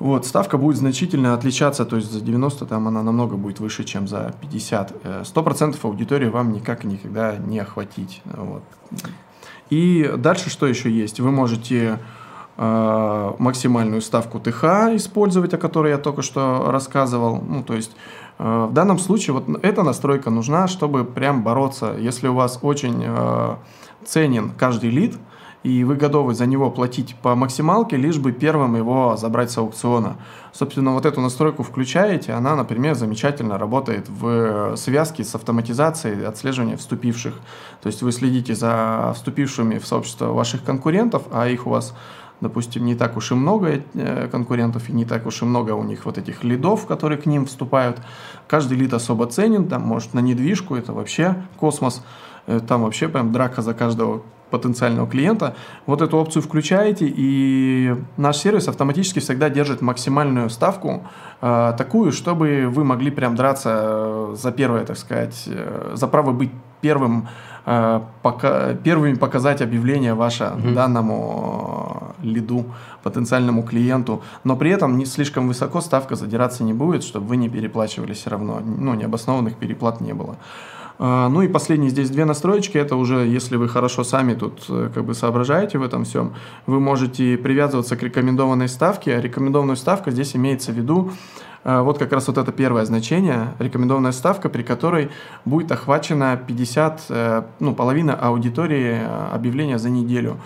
[0.04, 4.08] Вот, ставка будет значительно отличаться, то есть за 90 там она намного будет выше, чем
[4.08, 5.24] за 50.
[5.24, 8.22] 100% э, аудитории вам никак никогда не охватить.
[8.26, 8.64] Вот.
[9.70, 11.22] И дальше что еще есть?
[11.22, 11.99] Вы можете
[12.58, 14.64] э, максимальную ставку ТХ
[14.95, 17.41] использовать, о которой я только что рассказывал.
[17.41, 17.91] Ну, то есть
[18.39, 21.95] Э, в данном случае вот эта настройка нужна, чтобы прям бороться.
[21.99, 23.56] Если у вас очень э,
[24.06, 25.16] ценен каждый лид,
[25.64, 30.18] и вы готовы за него платить по максималке, лишь бы первым его забрать с аукциона.
[30.51, 37.39] Собственно, вот эту настройку включаете, она, например, замечательно работает в связке с автоматизацией отслеживания вступивших.
[37.82, 41.93] То есть вы следите за вступившими в сообщество ваших конкурентов, а их у вас
[42.41, 45.84] допустим, не так уж и много э, конкурентов и не так уж и много у
[45.84, 48.01] них вот этих лидов, которые к ним вступают.
[48.47, 52.03] Каждый лид особо ценен, там, может, на недвижку, это вообще космос,
[52.47, 54.24] э, там вообще прям драка за каждого
[54.54, 55.56] потенциального клиента.
[55.88, 61.01] Вот эту опцию включаете, и наш сервис автоматически всегда держит максимальную ставку,
[61.41, 66.32] э, такую, чтобы вы могли прям драться э, за первое, так сказать, э, за право
[66.34, 66.51] быть
[66.82, 67.28] первым,
[67.66, 70.74] э, пока, первыми показать объявление ваше mm-hmm.
[70.74, 72.66] данному лиду,
[73.01, 77.49] потенциальному клиенту, но при этом не слишком высоко ставка задираться не будет, чтобы вы не
[77.49, 80.36] переплачивали все равно, ну, необоснованных переплат не было.
[80.36, 84.89] А, ну и последние здесь две настроечки, это уже если вы хорошо сами тут э,
[84.93, 86.34] как бы соображаете в этом всем,
[86.66, 91.12] вы можете привязываться к рекомендованной ставке, а рекомендованную ставку здесь имеется в виду
[91.66, 95.10] э, вот как раз вот это первое значение, рекомендованная ставка, при которой
[95.43, 99.01] будет охвачена 50, э, ну, половина аудитории
[99.34, 100.38] объявления за неделю.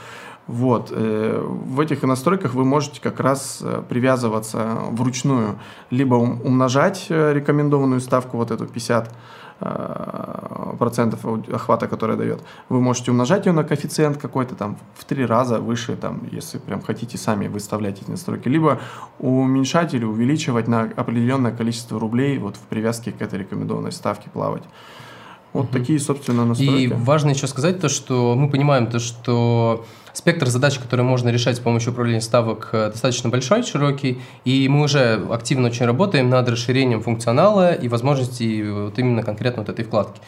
[0.47, 0.91] Вот.
[0.91, 5.59] В этих настройках вы можете как раз привязываться вручную,
[5.91, 9.13] либо умножать рекомендованную ставку, вот эту 50 Э,
[9.59, 15.59] процентов охвата, который дает, вы можете умножать ее на коэффициент какой-то там в три раза
[15.59, 18.79] выше, там, если прям хотите сами выставлять эти настройки, либо
[19.19, 24.63] уменьшать или увеличивать на определенное количество рублей вот в привязке к этой рекомендованной ставке плавать.
[25.53, 26.83] Вот такие, собственно, настройки.
[26.83, 31.57] И важно еще сказать то, что мы понимаем то, что спектр задач, которые можно решать
[31.57, 36.49] с помощью управления ставок, э, достаточно большой, широкий, и мы уже активно очень работаем над
[36.49, 40.19] расширением функционала и возможностей вот именно конкретно вот этой вкладки.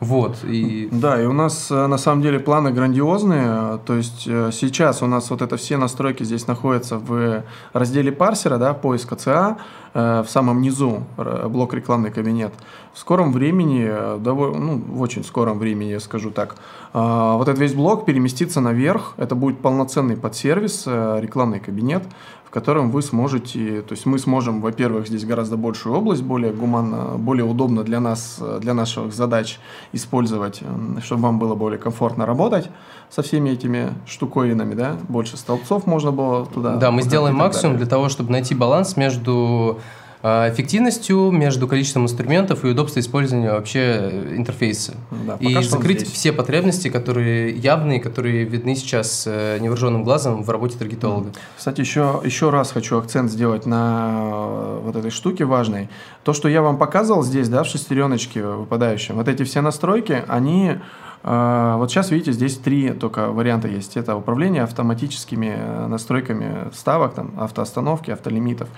[0.00, 0.88] Вот, и...
[0.92, 5.06] Да, и у нас э, на самом деле планы грандиозные, то есть э, сейчас у
[5.06, 7.42] нас вот это все настройки здесь находятся в
[7.72, 9.56] разделе парсера, да, поиска ЦА,
[9.94, 12.52] в самом низу блок рекламный кабинет.
[12.92, 13.90] В скором времени,
[14.20, 16.56] довольно, ну, в очень скором времени, я скажу так,
[16.92, 22.04] вот этот весь блок переместится наверх, это будет полноценный подсервис, рекламный кабинет,
[22.48, 27.18] в котором вы сможете, то есть мы сможем, во-первых, здесь гораздо большую область, более гуманно,
[27.18, 29.58] более удобно для нас, для наших задач
[29.92, 30.62] использовать,
[31.04, 32.70] чтобы вам было более комфортно работать
[33.10, 36.76] со всеми этими штуковинами, да, больше столбцов можно было туда.
[36.76, 37.84] Да, мы сделаем максимум далее.
[37.84, 39.78] для того, чтобы найти баланс между
[40.22, 44.94] эффективностью между количеством инструментов и удобством использования вообще интерфейса.
[45.10, 50.76] Да, и закрыть все потребности, которые явные, которые видны сейчас э, невооруженным глазом в работе
[50.76, 51.30] таргетолога.
[51.56, 55.88] Кстати, еще, еще раз хочу акцент сделать на э, вот этой штуке важной.
[56.24, 60.78] То, что я вам показывал здесь, да, в шестереночке выпадающем, вот эти все настройки, они
[61.22, 63.96] э, вот сейчас, видите, здесь три только варианта есть.
[63.96, 68.68] Это управление автоматическими настройками ставок, там, автоостановки, автолимитов.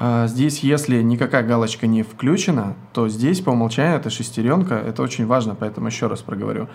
[0.00, 5.26] А, здесь, если никакая галочка не включена, то здесь по умолчанию это шестеренка, это очень
[5.26, 6.68] важно, поэтому еще раз проговорю.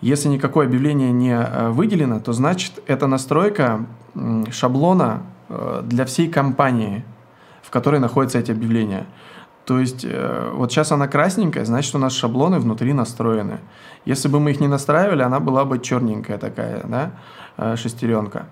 [0.00, 3.86] Если никакое объявление не э, выделено, то значит это настройка
[4.50, 7.04] шаблона э, для всей компании,
[7.62, 9.06] в которой находятся эти объявления.
[9.64, 13.58] То есть э, вот сейчас она красненькая, значит у нас шаблоны внутри настроены.
[14.04, 18.46] Если бы мы их не настраивали, она была бы черненькая такая, да, шестеренка.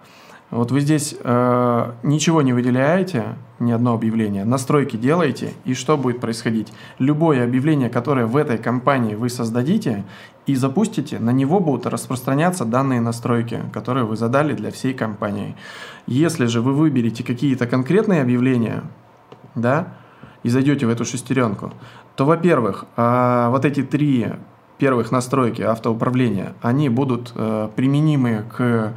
[0.50, 6.20] Вот вы здесь э, ничего не выделяете, ни одно объявление, настройки делаете, и что будет
[6.20, 6.72] происходить?
[6.98, 10.04] Любое объявление, которое в этой компании вы создадите
[10.46, 15.56] и запустите, на него будут распространяться данные настройки, которые вы задали для всей компании.
[16.06, 18.84] Если же вы выберете какие-то конкретные объявления,
[19.56, 19.94] да,
[20.44, 21.72] и зайдете в эту шестеренку,
[22.14, 24.28] то, во-первых, э, вот эти три
[24.78, 28.92] первых настройки автоуправления, они будут э, применимы к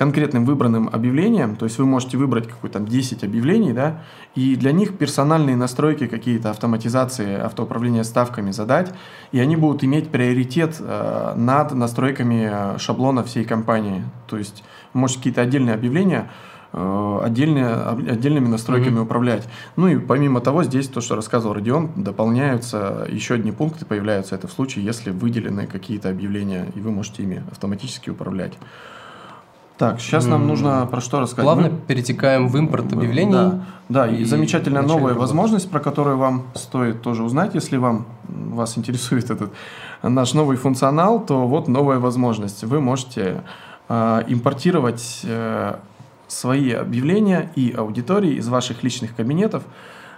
[0.00, 4.00] конкретным выбранным объявлением, то есть вы можете выбрать какой-то там 10 объявлений, да,
[4.34, 8.94] и для них персональные настройки, какие-то автоматизации, автоуправления ставками задать,
[9.30, 14.02] и они будут иметь приоритет э, над настройками э, шаблона всей компании.
[14.26, 16.30] То есть можете какие-то отдельные объявления
[16.72, 19.02] э, отдельные, отдельными настройками mm-hmm.
[19.02, 19.46] управлять.
[19.76, 24.48] Ну и помимо того, здесь то, что рассказывал Родион, дополняются еще одни пункты, появляются это
[24.48, 28.54] в случае, если выделены какие-то объявления, и вы можете ими автоматически управлять.
[29.80, 31.42] Так, сейчас нам нужно про что рассказать.
[31.42, 33.32] Плавно перетекаем в импорт объявлений.
[33.32, 35.20] Да, да и, и замечательная новая работать.
[35.20, 39.54] возможность, про которую вам стоит тоже узнать, если вам вас интересует этот
[40.02, 42.62] наш новый функционал, то вот новая возможность.
[42.62, 43.42] Вы можете
[43.88, 45.76] э, импортировать э,
[46.28, 49.62] свои объявления и аудитории из ваших личных кабинетов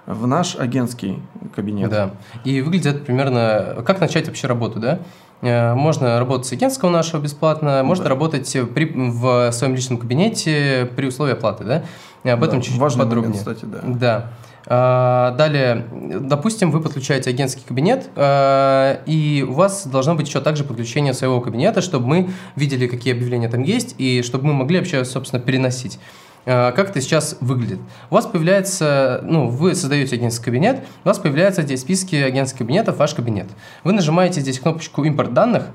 [0.07, 1.23] в наш агентский
[1.55, 1.89] кабинет.
[1.89, 2.11] Да.
[2.43, 3.85] И выглядит примерно...
[3.87, 4.99] Как начать вообще работу, да?
[5.43, 8.11] Э, можно работать с агентского нашего бесплатно, можно да.
[8.11, 11.85] работать при, в своем личном кабинете при условии оплаты, да?
[12.25, 13.21] Об этом да, чуть подробнее.
[13.21, 13.81] Момент, кстати, да.
[13.85, 14.31] Да.
[14.67, 15.87] А, далее,
[16.21, 21.41] допустим, вы подключаете агентский кабинет, а, и у вас должно быть еще также подключение своего
[21.41, 25.99] кабинета, чтобы мы видели, какие объявления там есть, и чтобы мы могли вообще, собственно, переносить.
[26.45, 27.79] Э, как это сейчас выглядит.
[28.11, 32.97] У вас появляется, ну, вы создаете агентский кабинет, у вас появляется здесь списки агентских кабинетов,
[32.97, 33.47] ваш кабинет.
[33.85, 35.67] Вы нажимаете здесь кнопочку «Импорт данных»,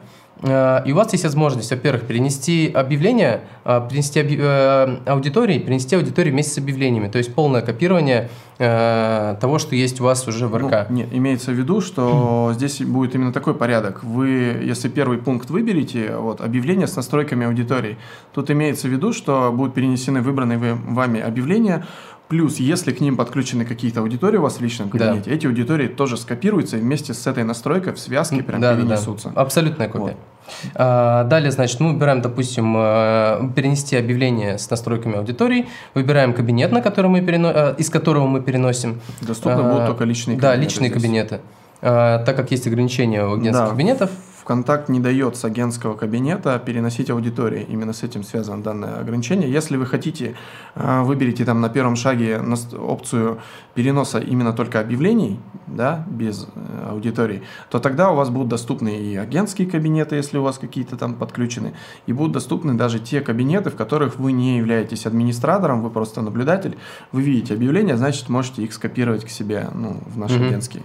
[0.43, 6.53] и у вас есть возможность, во-первых, перенести объявление, э, перенести э, аудитории, перенести аудиторию вместе
[6.53, 7.07] с объявлениями.
[7.07, 10.89] То есть полное копирование того, что есть у вас уже в РК.
[10.89, 14.03] Ну, нет, имеется в виду, что здесь будет именно такой порядок.
[14.03, 17.97] Вы, если первый пункт выберете, вот, объявление с настройками аудитории,
[18.33, 21.85] тут имеется в виду, что будут перенесены выбранные вами объявления
[22.28, 25.36] Плюс, если к ним подключены какие-то аудитории у вас в личном кабинете, да.
[25.36, 29.30] эти аудитории тоже скопируются и вместе с этой настройкой в связке прям да, перенесутся.
[29.30, 29.41] Да, да.
[29.41, 30.17] Абсолютная копия.
[30.17, 30.71] Вот.
[30.75, 36.82] А, далее, значит, мы выбираем, допустим, э, перенести объявление с настройками аудитории, выбираем кабинет, на
[36.82, 37.51] который мы перено...
[37.53, 38.99] Э, из которого мы переносим.
[39.21, 40.57] Доступны будут а, только личные кабинеты.
[40.57, 41.01] Да, личные здесь.
[41.01, 41.39] кабинеты.
[41.82, 43.69] А, так как есть ограничения у агентских да.
[43.69, 44.09] кабинетов,
[44.47, 47.65] ВКонтакт не дает с агентского кабинета переносить аудитории.
[47.67, 49.51] Именно с этим связано данное ограничение.
[49.51, 50.35] Если вы хотите,
[50.73, 52.41] а, выберите там на первом шаге
[52.79, 53.39] опцию
[53.75, 55.37] переноса именно только объявлений,
[55.67, 60.43] да, без э, аудитории, то тогда у вас будут доступны и агентские кабинеты, если у
[60.43, 61.73] вас какие-то там подключены,
[62.05, 66.77] и будут доступны даже те кабинеты, в которых вы не являетесь администратором, вы просто наблюдатель,
[67.11, 70.47] вы видите объявления, значит, можете их скопировать к себе ну, в наш mm-hmm.
[70.47, 70.83] агентский.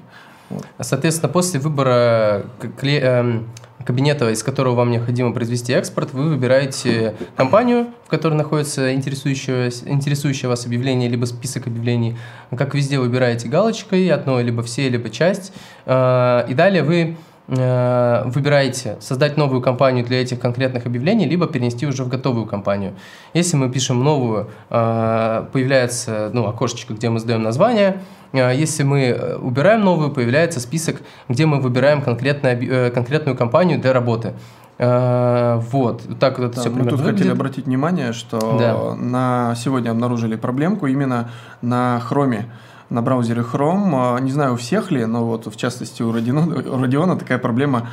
[0.81, 2.45] Соответственно, после выбора
[2.83, 3.47] эм,
[3.85, 10.49] кабинета, из которого вам необходимо произвести экспорт, вы выбираете компанию, в которой находится интересующее, интересующее
[10.49, 12.17] вас объявление, либо список объявлений.
[12.57, 15.53] Как везде выбираете галочкой, одно, либо все, либо часть.
[15.87, 17.17] Э, и далее вы
[17.49, 22.95] э, выбираете создать новую компанию для этих конкретных объявлений, либо перенести уже в готовую компанию.
[23.35, 28.01] Если мы пишем новую, э, появляется ну, окошечко, где мы сдаем название,
[28.33, 33.93] если мы э, убираем новую, появляется список, где мы выбираем конкретную, э, конкретную компанию для
[33.93, 34.33] работы.
[34.79, 37.33] Э, вот, так вот это Да, все мы тут хотели выглядит.
[37.33, 38.95] обратить внимание, что Да.
[38.97, 41.31] на сегодня обнаружили проблемку именно
[41.61, 42.45] на Chrome,
[42.91, 43.91] на браузере Chrome.
[43.95, 47.39] А, Не знаю, у всех ли, но вот в частности у Родиона, у Родиона такая
[47.39, 47.89] проблема.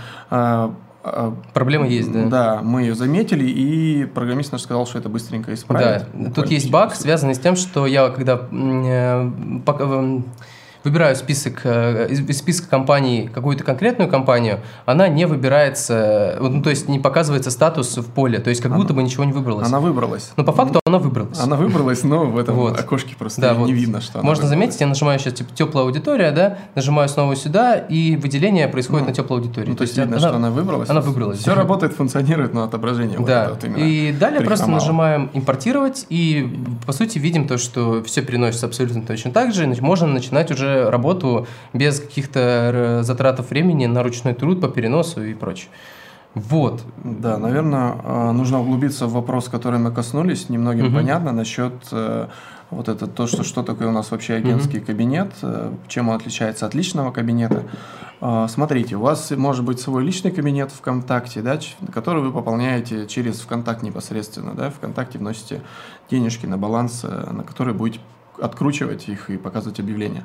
[1.04, 2.26] А, Проблема есть, да.
[2.26, 6.06] Да, мы ее заметили, и программист наш сказал, что это быстренько исправит.
[6.14, 9.32] Да, тут есть баг, связанный с тем, что я когда э,
[9.66, 10.26] пока, м,
[10.84, 16.70] выбираю список, э, из списка компаний какую-то конкретную компанию, она не выбирается, вот, ну, то
[16.70, 19.68] есть не показывается статус в поле, то есть как Она- будто бы ничего не выбралось.
[19.68, 20.32] Она выбралась.
[20.38, 21.40] Но по факту она выбралась.
[21.40, 22.80] Она выбралась, но в этом Вот.
[22.80, 23.70] окошке просто Да, не вот.
[23.70, 24.50] видно, что она Можно выбралась.
[24.50, 29.10] заметить, я нажимаю сейчас типа теплая аудитория, да, нажимаю снова сюда, и выделение происходит Ну,
[29.10, 29.70] на теплой аудитории.
[29.70, 30.90] Ну, то есть видно, что она выбралась.
[30.90, 31.40] она выбралась.
[31.40, 36.58] Все работает, функционирует, но отображение вот Да, это вот и далее просто нажимаем импортировать, и
[36.86, 41.48] по сути видим то, что все переносится абсолютно точно так же, можно начинать уже работу
[41.74, 45.70] без каких-то р- затратов времени на ручной труд по переносу и прочее.
[46.36, 46.82] Вот.
[47.04, 50.48] Да, наверное, э, нужно углубиться в вопрос, который мы коснулись.
[50.50, 50.96] Немногим Мгм.
[50.96, 52.28] понятно насчет э,
[52.70, 56.68] вот это то, что что такое у нас вообще агентский кабинет, э, чем он отличается
[56.68, 57.64] от личного кабинета.
[58.22, 61.58] Э, Смотрите, у вас может быть свой личный кабинет ВКонтакте, да,
[61.92, 65.62] который вы пополняете через ВКонтакт непосредственно, да, ВКонтакте вносите
[66.12, 68.02] денежки на баланс, э, на который будете
[68.40, 70.24] откручивать их и показывать объявления.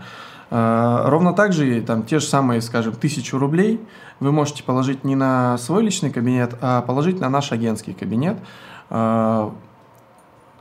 [0.54, 3.80] Э, Ровно так же, там те же самые, скажем, тысячу рублей
[4.20, 8.38] вы можете положить не на свой личный кабинет, а положить на наш агентский кабинет.
[8.88, 9.50] Э,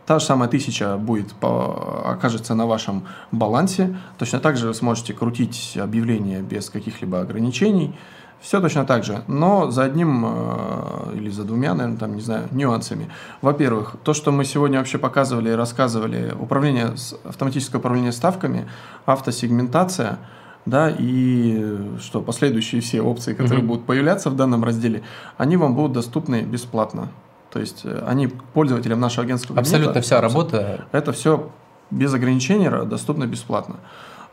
[0.05, 3.95] Та же самая тысяча будет, окажется на вашем балансе.
[4.17, 7.95] Точно так же вы сможете крутить объявления без каких-либо ограничений.
[8.43, 12.43] Все точно так же, но за одним э, или за двумя, наверное, там, не знаю,
[12.51, 13.07] нюансами.
[13.41, 18.67] Во-первых, то, что мы сегодня вообще показывали и рассказывали, управление, автоматическое управление ставками,
[19.05, 20.17] автосегментация,
[20.65, 23.67] да, и э, что последующие все опции, которые Мгм.
[23.67, 25.03] будут появляться в данном разделе,
[25.37, 27.07] они вам будут доступны бесплатно.
[27.49, 30.85] То есть э, они пользователям нашего кабинета- Абсолютно вся работа.
[30.91, 31.49] это все
[31.91, 33.75] без ограничений ра- доступно бесплатно.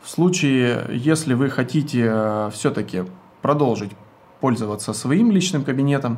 [0.01, 3.03] В случае, если вы хотите все-таки
[3.41, 3.91] продолжить
[4.39, 6.17] пользоваться своим личным кабинетом,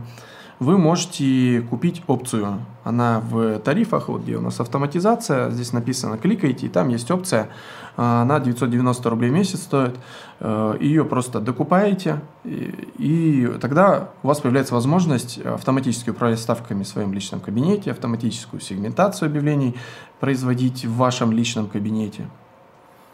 [0.60, 2.66] вы можете купить опцию.
[2.84, 7.50] Она в тарифах, вот где у нас автоматизация, здесь написано, кликаете, и там есть опция,
[7.98, 9.96] а, она 990 рублей в месяц стоит.
[10.40, 17.14] Э, Ее просто докупаете, и, тогда у вас появляется возможность автоматически управлять ставками в своем
[17.14, 19.76] личном кабинете, автоматическую сегментацию объявлений
[20.20, 22.28] производить в вашем личном кабинете.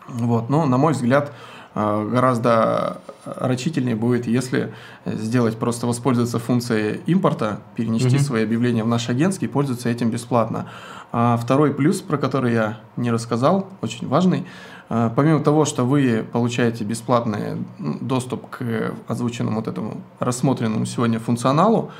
[0.07, 0.49] Вот.
[0.49, 1.31] Но, на мой взгляд,
[1.75, 4.73] гораздо рачительнее будет, если
[5.05, 8.19] сделать просто воспользоваться функцией импорта, перенести Мгм.
[8.19, 10.65] свои объявления в наш агентский и пользоваться этим бесплатно.
[11.11, 14.45] А второй плюс, про который я не рассказал, очень важный,
[14.89, 21.91] э, помимо того, что вы получаете бесплатный доступ к озвученному вот этому рассмотренному сегодня функционалу,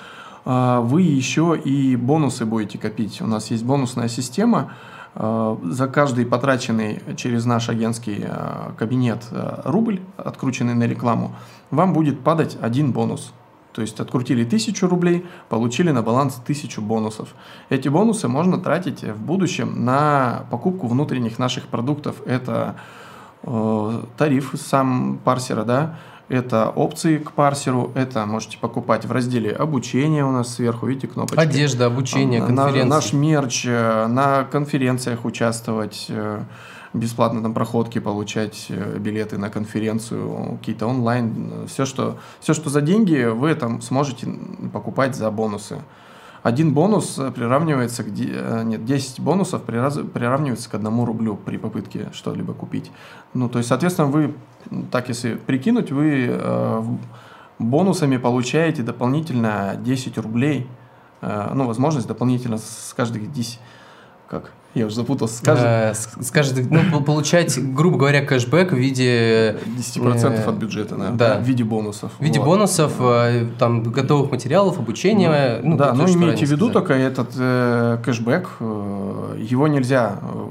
[0.45, 3.21] э, вы еще и бонусы будете копить.
[3.21, 9.61] У нас есть бонусная система, э, за каждый потраченный через наш агентский э, кабинет э,
[9.65, 11.35] рубль, открученный на рекламу,
[11.71, 13.33] вам будет падать один бонус.
[13.73, 17.35] То есть открутили тысячу рублей, получили на баланс тысячу бонусов.
[17.69, 22.25] Эти бонусы можно тратить в будущем на покупку внутренних наших продуктов.
[22.25, 22.77] Это
[23.43, 25.99] э, тариф сам парсера, да,
[26.29, 31.39] это опции к парсеру, это можете покупать в разделе обучение у нас сверху, видите кнопочки.
[31.39, 32.87] Одежда, обучение, конференции.
[32.87, 36.41] Наш мерч, э, на конференциях участвовать, э,
[36.93, 42.81] бесплатно там проходки получать, э, билеты на конференцию, какие-то онлайн, все что, все, что за
[42.81, 44.27] деньги, вы там сможете
[44.71, 45.77] покупать за бонусы.
[46.43, 48.07] Один бонус э, приравнивается к...
[48.07, 52.91] э, Нет, 10 бонусов приравнивается к одному рублю при попытке что-либо купить.
[53.33, 54.33] Ну, то есть, соответственно, вы,
[54.91, 56.83] так если прикинуть, вы э,
[57.59, 60.67] бонусами получаете дополнительно 10 рублей.
[61.21, 63.59] Ну, возможность дополнительно с каждых 10...
[64.29, 64.53] Как?
[64.75, 65.35] Я уже запутался.
[65.37, 70.49] С каждых Э, с- Скажет, ну, пол- получать, грубо говоря, кэшбэк в виде 10% э,
[70.49, 71.37] от бюджета, наверное, да.
[71.39, 72.11] в виде бонусов.
[72.19, 72.45] в виде Вот.
[72.45, 75.59] бонусов, э, там, готовых материалов, обучения.
[75.63, 80.45] Ну, да, то, но имейте в виду только этот э, кэшбэк, э, его нельзя э,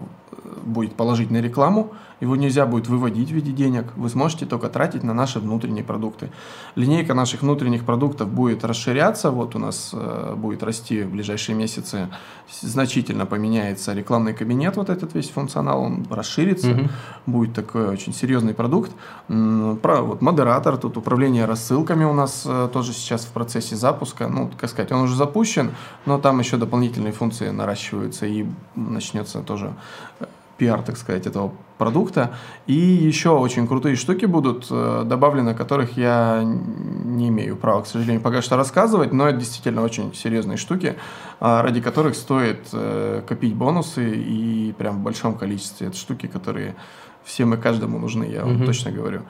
[0.64, 5.02] будет положить на рекламу, его нельзя будет выводить в виде денег, вы сможете только тратить
[5.04, 6.30] на наши внутренние продукты.
[6.74, 12.08] Линейка наших внутренних продуктов будет расширяться, вот у нас э, будет расти в ближайшие месяцы,
[12.60, 16.88] значительно поменяется рекламный кабинет, вот этот весь функционал, он расширится, Мгм.
[17.26, 18.90] будет такой очень серьезный продукт.
[19.28, 24.28] Про, вот, модератор, тут управление рассылками у нас э, тоже сейчас в процессе запуска.
[24.28, 25.70] Ну, как сказать, он уже запущен,
[26.06, 29.72] но там еще дополнительные функции наращиваются и начнется тоже
[30.20, 30.26] э,
[30.59, 32.34] пиар, так сказать, этого продукта.
[32.66, 38.20] И еще очень крутые штуки будут э, добавлены, которых я не имею права, к сожалению,
[38.20, 40.96] пока что рассказывать, но это действительно очень серьезные штуки,
[41.40, 45.86] а, ради которых стоит э, копить бонусы и прям в большом количестве.
[45.86, 46.74] Это штуки, которые
[47.24, 48.66] всем и каждому нужны, я вам угу.
[48.66, 49.22] точно говорю.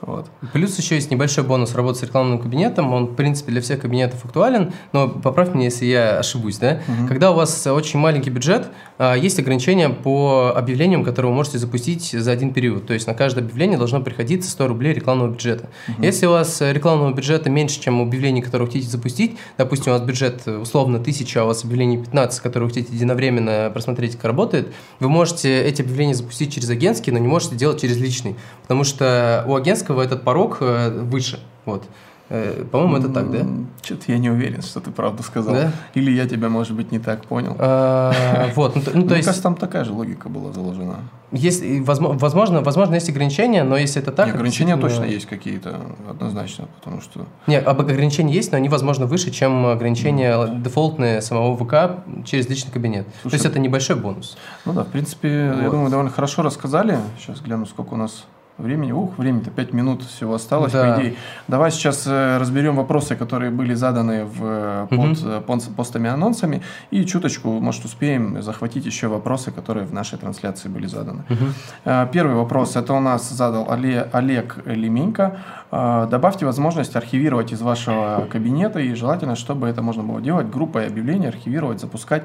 [0.00, 0.26] Вот.
[0.52, 2.92] Плюс еще есть небольшой бонус работы с рекламным кабинетом.
[2.92, 6.58] Он, в принципе, для всех кабинетов актуален, но поправь меня, если я ошибусь.
[6.58, 6.80] Да?
[6.86, 7.08] Угу.
[7.08, 12.10] Когда у вас очень маленький бюджет, а, есть ограничения по объявлениям, которые вы можете запустить
[12.10, 12.86] за один период.
[12.86, 15.68] То есть на каждое объявление должно приходиться 100 рублей рекламного бюджета.
[15.88, 16.02] Угу.
[16.02, 20.06] Если у вас рекламного бюджета меньше, чем объявлений, которые вы хотите запустить, допустим, у вас
[20.06, 24.72] бюджет условно 1000, а у вас объявлений 15, которые вы хотите единовременно просмотреть, как работает,
[24.98, 28.36] вы можете эти объявления запустить через агентский, но не можете делать через личный.
[28.62, 31.40] Потому что у агентского английского этот порог э, выше.
[31.64, 31.84] Вот.
[32.28, 33.46] Э, по-моему, это так, да?
[33.82, 35.54] Что-то я не уверен, что ты правду сказал.
[35.54, 35.72] Да?
[35.94, 37.56] Или я тебя, может быть, не так понял.
[37.58, 39.26] А, вот, ну, ну, то есть...
[39.26, 41.00] кажется, там такая же логика была заложена.
[41.32, 44.34] Возможно, возможно, есть ограничения, но если это так...
[44.34, 47.26] Ограничения точно есть какие-то, однозначно, потому что...
[47.46, 53.06] Нет, ограничения есть, но они, возможно, выше, чем ограничения дефолтные самого ВК через личный кабинет.
[53.22, 54.36] То есть это небольшой бонус.
[54.64, 56.98] Ну да, в принципе, я думаю, довольно хорошо рассказали.
[57.18, 58.24] Сейчас гляну, сколько у нас
[58.60, 60.94] Времени, ух, времени-то 5 минут всего осталось, да.
[60.94, 61.16] по идее.
[61.48, 65.72] Давай сейчас э, разберем вопросы, которые были заданы в, под угу.
[65.76, 71.24] постами-анонсами, и чуточку, может, успеем захватить еще вопросы, которые в нашей трансляции были заданы.
[71.28, 72.06] Угу.
[72.12, 75.38] Первый вопрос, это у нас задал Олег Леменько.
[75.70, 81.28] Добавьте возможность архивировать из вашего кабинета, и желательно, чтобы это можно было делать группой объявлений,
[81.28, 82.24] архивировать, запускать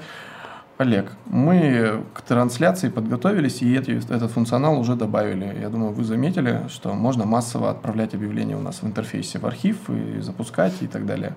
[0.78, 5.58] Олег, мы к трансляции подготовились и эти, этот функционал уже добавили.
[5.62, 9.90] Я думаю, вы заметили, что можно массово отправлять объявления у нас в интерфейсе в архив
[9.90, 11.34] и запускать и так далее.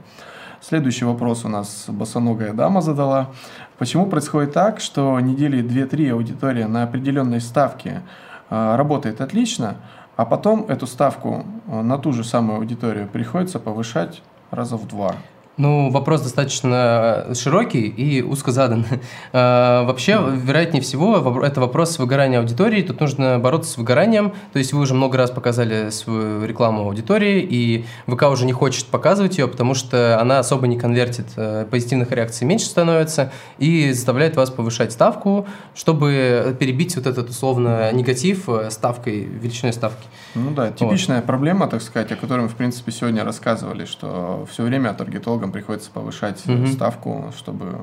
[0.60, 3.30] Следующий вопрос у нас босоногая дама задала.
[3.78, 8.02] Почему происходит так, что недели 2-3 аудитория на определенной ставке
[8.50, 9.76] а, работает отлично,
[10.16, 14.20] а потом эту ставку а, на ту же самую аудиторию приходится повышать
[14.50, 15.14] раза в два?
[15.58, 18.86] Ну, вопрос достаточно э, широкий и узко задан.
[19.32, 22.80] А, вообще, вероятнее всего, это вопрос выгорания аудитории.
[22.80, 24.32] Тут нужно бороться с выгоранием.
[24.52, 28.86] То есть вы уже много раз показали свою рекламу аудитории, и ВК уже не хочет
[28.86, 31.26] показывать ее, потому что она особо не конвертит.
[31.36, 37.90] Э, позитивных реакций меньше становится и заставляет вас повышать ставку, чтобы перебить вот этот условно
[37.92, 40.06] негатив э, ставкой, величиной ставки.
[40.36, 41.26] Ну да, типичная вот.
[41.26, 45.52] проблема, так сказать, о которой мы, в принципе, сегодня рассказывали, что все время таргетологам банкам
[45.52, 46.66] приходится повышать угу.
[46.66, 47.78] ставку, чтобы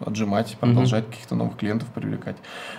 [0.00, 1.12] отжимать, продолжать угу.
[1.12, 2.36] каких-то новых клиентов привлекать.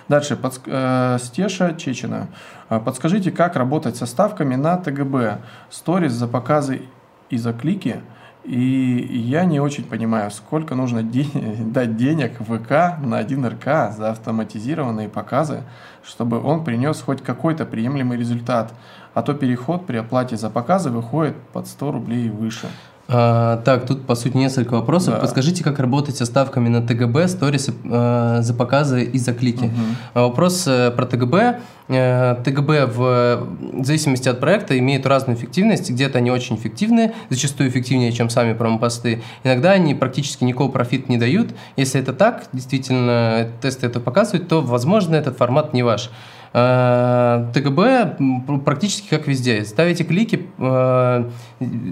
[0.09, 2.27] Дальше, под, э, Стеша Чечина.
[2.69, 5.37] Э, подскажите, как работать со ставками на ТГБ,
[5.69, 6.81] сторис за показы
[7.29, 8.01] и за клики?
[8.43, 11.27] И я не очень понимаю, сколько нужно де-
[11.65, 15.61] дать денег ВК на один РК за автоматизированные показы,
[16.03, 18.73] чтобы он принес хоть какой-то приемлемый результат.
[19.13, 22.67] А то переход при оплате за показы выходит под 100 рублей и выше.
[23.13, 25.15] А, так, тут по сути несколько вопросов.
[25.15, 25.19] Да.
[25.19, 29.65] Подскажите, как работать со ставками на ТГБ, сторисы э, за показы и за клики.
[29.65, 30.21] Угу.
[30.21, 31.59] Вопрос э, про ТГБ.
[31.89, 35.89] Э, ТГБ в, в зависимости от проекта имеют разную эффективность.
[35.91, 39.21] Где-то они очень эффективны, зачастую эффективнее, чем сами промопосты.
[39.43, 41.49] Иногда они практически никакого профита не дают.
[41.75, 46.09] Если это так, действительно, тесты это показывают, то, возможно, этот формат не ваш.
[46.53, 48.17] Э, ТГБ
[48.65, 49.63] практически как везде.
[49.63, 51.29] Ставите клики, э,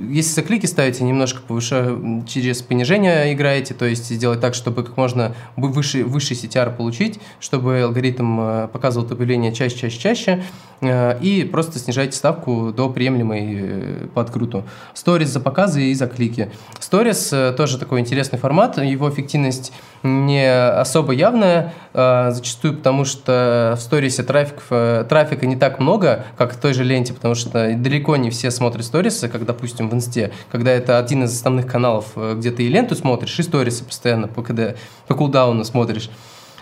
[0.10, 1.98] если за клики ставите, немножко повыше,
[2.28, 7.82] через понижение играете, то есть сделать так, чтобы как можно выше, высший CTR получить, чтобы
[7.82, 10.44] алгоритм э, показывал объявление чаще, чаще, чаще,
[10.82, 14.64] и просто снижайте ставку до приемлемой по откруту.
[14.94, 16.50] Сторис за показы и за клики.
[16.80, 24.24] Сторис тоже такой интересный формат, его эффективность не особо явная, зачастую потому что в сторисе
[24.24, 28.16] трафик трафик, э, трафика не так много, как в той же ленте, потому что далеко
[28.18, 32.36] не все смотрят сторисы, как, допустим, в инсте, когда это один из основных каналов, э,
[32.38, 36.10] где ты и ленту смотришь, и сторисы постоянно по, КД, по кулдауну смотришь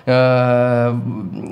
[0.08, 1.00] э,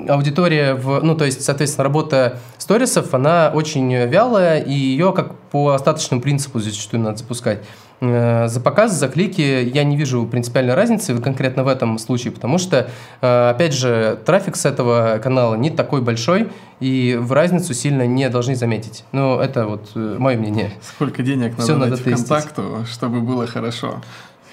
[0.08, 5.70] аудитория, в, ну, то есть, соответственно, работа сторисов, она очень вялая, и ее как по
[5.70, 7.60] остаточному принципу зачастую надо запускать.
[8.00, 12.58] Э, за показ, за клики я не вижу принципиальной разницы конкретно в этом случае, потому
[12.58, 12.90] что,
[13.20, 18.28] э, опять же, трафик с этого канала не такой большой, и в разницу сильно не
[18.28, 19.04] должны заметить.
[19.12, 20.72] Ну, это вот э, мое мнение.
[20.82, 24.02] Сколько денег надо Все дать надо ВКонтакту, чтобы было хорошо?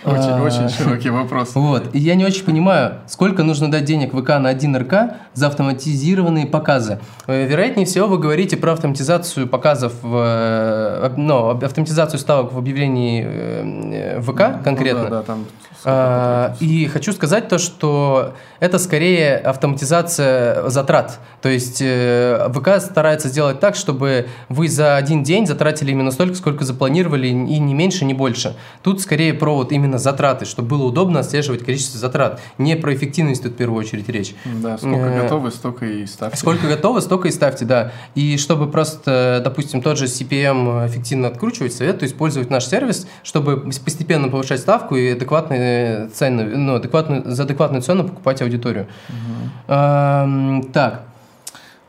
[0.06, 1.56] Очень-очень широкий вопрос.
[1.56, 1.94] Вот.
[1.94, 6.46] И я не очень понимаю, сколько нужно дать денег ВК на один РК за автоматизированные
[6.46, 7.00] показы.
[7.28, 14.64] Э, вероятнее всего, вы говорите про автоматизацию показов, ну, автоматизацию ставок в объявлении э, ВК
[14.64, 15.04] конкретно.
[15.04, 15.46] Ну, да, да, там
[15.86, 21.20] а, и хочу сказать то, что это скорее автоматизация затрат.
[21.42, 26.36] То есть э, ВК старается сделать так, чтобы вы за один день затратили именно столько,
[26.36, 28.56] сколько запланировали, и не меньше, не больше.
[28.82, 32.40] Тут скорее про вот именно затраты, чтобы было удобно отслеживать количество затрат.
[32.58, 34.36] Не про эффективность тут в первую очередь речь.
[34.62, 36.38] Да, сколько э, готовы, столько и ставьте.
[36.38, 37.92] Сколько готовы, столько и ставьте, да.
[38.16, 44.30] И чтобы просто, допустим, тот же CPM эффективно откручивать, советую использовать наш сервис, чтобы постепенно
[44.30, 48.88] повышать ставку и адекватные цену, ну, адекватную, за адекватную цену покупать аудиторию.
[49.10, 49.50] Угу.
[49.68, 51.13] А, так.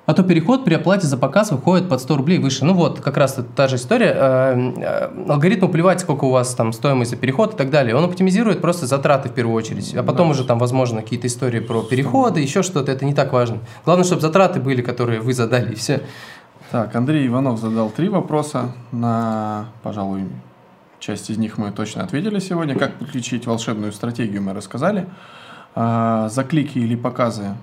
[0.07, 2.64] А то переход при оплате за показ выходит под 100 рублей выше.
[2.64, 4.12] Ну вот, как раз та же история.
[4.14, 7.96] А, алгоритму плевать, сколько у вас там стоимость за переход и так далее.
[7.96, 9.94] Он оптимизирует просто затраты в первую очередь.
[9.94, 10.32] А потом да.
[10.32, 12.92] уже там, возможно, какие-то истории про переходы, еще что-то.
[12.92, 13.61] Это не так важно.
[13.84, 16.02] Главное, чтобы затраты были, которые вы задали, и все.
[16.70, 20.24] Так, Андрей Иванов задал три вопроса на, пожалуй,
[21.05, 22.78] Часть из них мы точно ответили сегодня.
[22.78, 25.07] Как подключить волшебную стратегию, мы рассказали.
[25.74, 27.57] А, за клики или показы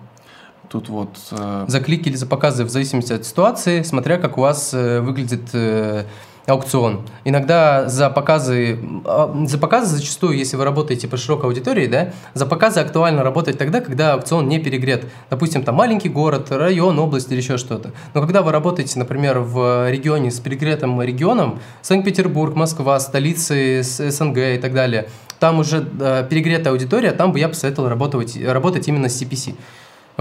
[0.72, 1.18] тут вот...
[1.32, 5.02] Э, за клики или за показы в зависимости от ситуации, смотря как у вас э,
[5.02, 6.06] выглядит э,
[6.48, 7.02] аукцион.
[7.26, 12.46] Иногда за показы, а, за показы зачастую, если вы работаете по широкой аудитории, да, за
[12.46, 15.06] показы актуально работать тогда, когда аукцион не перегрет.
[15.30, 17.92] Допустим, там маленький город, район, область или еще что-то.
[18.14, 24.58] Но когда вы работаете, например, в регионе с перегретым регионом, Санкт-Петербург, Москва, столицы СНГ и
[24.58, 25.10] так далее,
[25.40, 29.56] там уже э, перегретая аудитория, там бы я посоветовал работать, работать именно с CPC.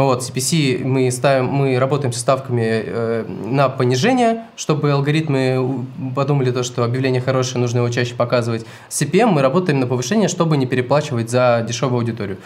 [0.00, 5.84] Вот, CPC мы, ставим, мы работаем со ставками э, на понижение, чтобы алгоритмы
[6.16, 8.64] подумали то, что объявление хорошее, нужно его чаще показывать.
[8.88, 12.38] С CPM мы работаем на повышение, чтобы не переплачивать за дешевую аудиторию.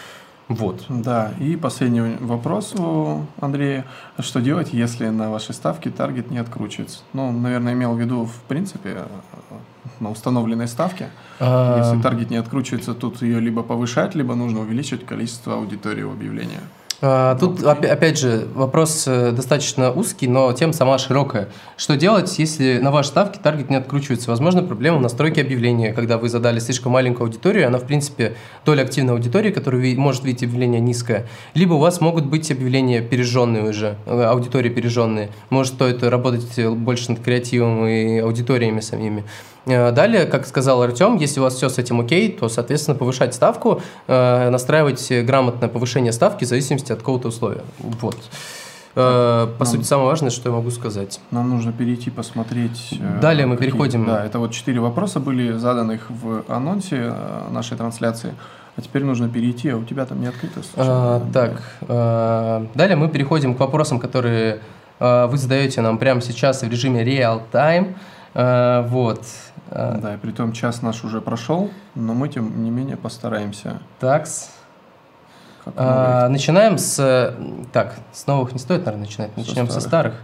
[0.49, 0.85] Вот.
[0.89, 3.87] Да, и последний вопрос у Андрея.
[4.19, 7.01] Что делать, если на вашей ставке таргет не откручивается?
[7.13, 9.05] Ну, наверное, имел в виду, в принципе,
[10.01, 11.09] на установленной ставке.
[11.41, 16.61] Если таргет не откручивается, тут ее либо повышать, либо нужно увеличить количество аудитории в объявлении.
[17.07, 21.51] А, тут, опять же, вопрос э, достаточно узкий, но тем сама широкая.
[21.77, 24.31] Что делать, если на вашей ставке таргет не откручивается?
[24.31, 28.85] Возможно, проблема в настройке объявления, когда вы задали слишком маленькую аудиторию, она, в принципе, доля
[28.85, 31.27] активной аудитории, которая может видеть объявление низкая.
[31.53, 35.29] Либо у вас могут быть объявления пережженные уже, э, аудитории пережженные.
[35.51, 39.25] Может, стоит работать больше над креативом и аудиториями самими.
[39.67, 43.35] Э, далее, как сказал Артем, если у вас все с этим окей, то, соответственно, повышать
[43.35, 47.63] ставку, э, настраивать грамотное повышение ставки в зависимости от какого-то условия.
[47.79, 48.17] Вот.
[48.97, 51.21] Э, по нам, сути, самое важное, что я могу сказать.
[51.31, 53.01] Нам нужно перейти посмотреть.
[53.21, 54.07] Далее мы какие, переходим.
[54.07, 57.15] Да, это вот четыре вопроса были заданных в анонсе
[57.51, 58.35] нашей трансляции.
[58.77, 60.61] А теперь нужно перейти, а у тебя там не открыто.
[60.77, 64.61] А, так, а, далее мы переходим к вопросам, которые
[64.99, 67.95] а, вы задаете нам прямо сейчас в режиме real-time.
[67.95, 69.25] А, вот.
[69.71, 69.99] А.
[69.99, 73.81] Да, и при том час наш уже прошел, но мы тем не менее постараемся.
[74.01, 74.51] Такс.
[75.77, 77.35] А, начинаем с...
[77.73, 79.37] Так, с новых не стоит, наверное, начинать.
[79.37, 80.15] Начнем со старых.
[80.15, 80.21] Со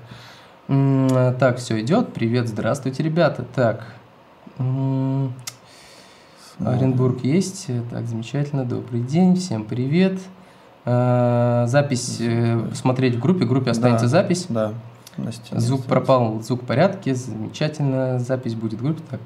[0.66, 1.38] старых.
[1.38, 2.12] Так, все идет.
[2.12, 3.44] Привет, здравствуйте, ребята.
[3.54, 3.86] Так.
[6.58, 7.68] Оренбург есть.
[7.90, 8.64] Так, замечательно.
[8.64, 9.36] Добрый день.
[9.36, 10.20] Всем привет.
[10.84, 13.44] Запись э, смотреть в группе.
[13.46, 14.46] В группе останется да, запись.
[14.48, 14.74] Да.
[15.52, 19.02] Звук пропал, звук в порядке, замечательно, запись будет в группе.
[19.10, 19.20] Так.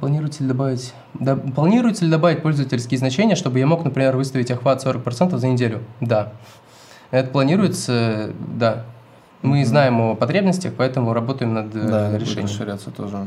[0.00, 4.84] Планируете ли добавить, да, планируете ли добавить пользовательские значения, чтобы я мог, например, выставить охват
[4.84, 5.80] 40% за неделю?
[6.00, 6.32] Да.
[7.10, 8.84] Это планируется, да.
[9.42, 12.46] Мы знаем о потребностях, поэтому работаем над э, да, решением.
[12.46, 13.26] Да, расширяться тоже.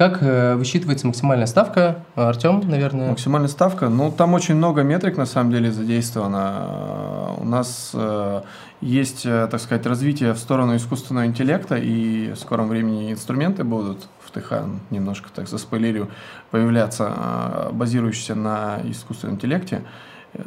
[0.00, 2.02] Как э, высчитывается максимальная ставка?
[2.14, 3.10] Артем, наверное.
[3.10, 3.90] Максимальная ставка?
[3.90, 7.34] Ну, там очень много метрик на самом деле задействовано.
[7.36, 8.40] У нас э,
[8.80, 14.08] есть, э, так сказать, развитие в сторону искусственного интеллекта, и в скором времени инструменты будут
[14.24, 16.08] в ТХ, немножко так заспойлерю,
[16.50, 19.82] появляться, базирующиеся на искусственном интеллекте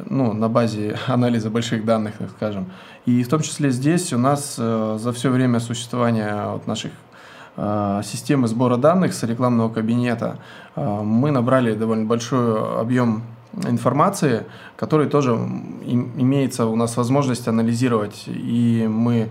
[0.06, 2.72] ну, на базе анализа больших данных, так скажем.
[3.06, 7.13] И в том числе здесь у нас за все время существования вот наших Э,
[7.56, 10.38] системы сбора данных с рекламного кабинета,
[10.74, 13.22] э, мы набрали довольно большой объем
[13.62, 14.44] информации,
[14.76, 18.24] который тоже имеется у нас возможность анализировать.
[18.26, 19.28] И мы,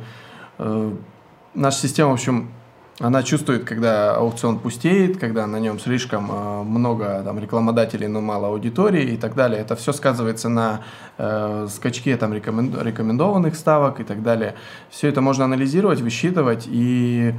[0.58, 0.92] э,
[1.54, 2.50] наша система, в общем,
[3.00, 6.26] она чувствует, когда аукцион пустеет, когда на нем слишком
[6.66, 9.60] много там, рекламодателей, но мало аудитории и так далее.
[9.60, 10.82] Это все сказывается на
[11.18, 14.54] э, скачке там, рекомендованных ставок и так далее.
[14.92, 17.34] Все это можно анализировать, высчитывать и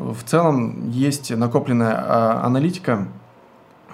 [0.00, 3.08] в целом есть накопленная а, аналитика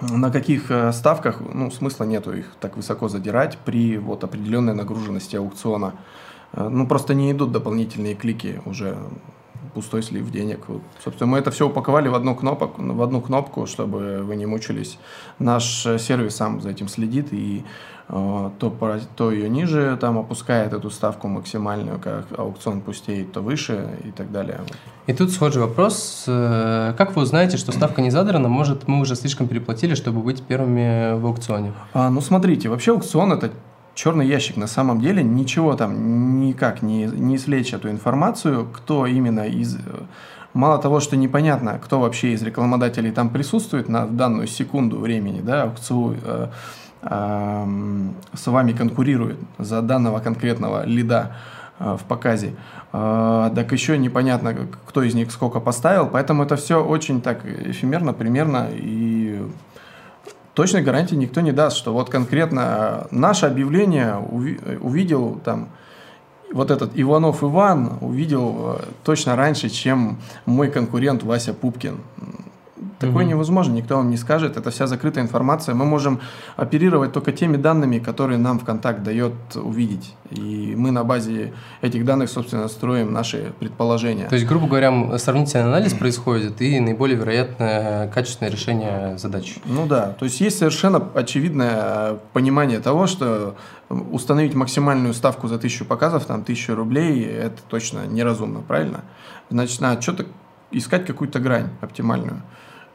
[0.01, 5.35] на каких э, ставках, ну, смысла нету их так высоко задирать при вот определенной нагруженности
[5.35, 5.95] аукциона.
[6.53, 8.95] Э, ну, просто не идут дополнительные клики уже
[9.73, 10.65] пустой слив денег.
[10.67, 14.45] Вот, собственно, мы это все упаковали в одну, кнопок, в одну кнопку, чтобы вы не
[14.45, 14.99] мучились.
[15.39, 17.65] Наш э, сервис сам за этим следит и
[18.07, 24.11] то, то ее ниже там опускает эту ставку максимальную, как аукцион пустеет, то выше и
[24.11, 24.61] так далее.
[25.07, 26.23] И тут схожий вопрос.
[26.27, 28.47] Э, как вы узнаете, что ставка не задрана?
[28.47, 31.73] Может, мы уже слишком переплатили, чтобы быть первыми в аукционе?
[31.93, 33.51] А, ну, смотрите, вообще аукцион– это
[33.97, 39.47] черный ящик на самом деле ничего там никак не, не извлечь эту информацию, кто именно
[39.47, 39.77] из...
[40.53, 45.63] Мало того, что непонятно, кто вообще из рекламодателей там присутствует на данную секунду времени, да,
[45.63, 46.47] аукцион, э, э,
[47.01, 51.35] с вами конкурирует за данного конкретного лида
[51.79, 52.55] э, в показе,
[52.91, 54.55] э, так еще непонятно,
[54.87, 59.41] кто из них сколько поставил, поэтому это все очень так эфемерно, примерно и
[60.53, 64.15] точной гарантии никто не даст, что вот конкретно наше объявление
[64.81, 65.69] увидел там
[66.51, 71.97] вот этот Иванов Иван увидел э, точно раньше, чем мой конкурент Вася Пупкин.
[72.99, 73.31] Такое угу.
[73.31, 75.75] невозможно, никто вам не скажет, это вся закрытая информация.
[75.75, 76.19] Мы можем
[76.55, 80.15] оперировать только теми данными, которые нам ВКонтакт дает увидеть.
[80.31, 84.27] И мы на базе этих данных, собственно, строим наши предположения.
[84.27, 89.57] То есть, грубо говоря, сравнительный анализ происходит и наиболее вероятное качественное решение задач.
[89.65, 93.55] Ну да, то есть есть совершенно очевидное понимание того, что
[93.89, 99.01] установить максимальную ставку за тысячу показов, там, тысячу рублей, это точно неразумно, правильно?
[99.49, 100.25] Значит, надо что-то
[100.71, 102.41] искать какую-то грань оптимальную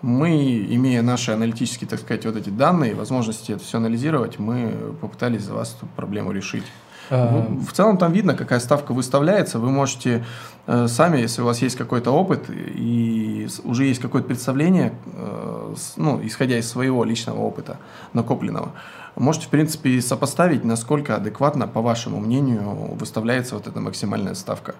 [0.03, 5.43] мы, имея наши аналитические, так сказать, вот эти данные, возможности это все анализировать, мы попытались
[5.43, 6.65] за вас эту проблему решить.
[7.11, 7.47] А...
[7.61, 9.59] В целом там видно, какая ставка выставляется.
[9.59, 10.25] Вы можете
[10.67, 16.21] э, сами, если у вас есть какой-то опыт и уже есть какое-то представление, э, ну,
[16.25, 17.79] исходя из своего личного опыта
[18.13, 18.73] накопленного,
[19.17, 24.75] можете, в принципе, сопоставить, насколько адекватно, по вашему мнению, выставляется вот эта максимальная ставка.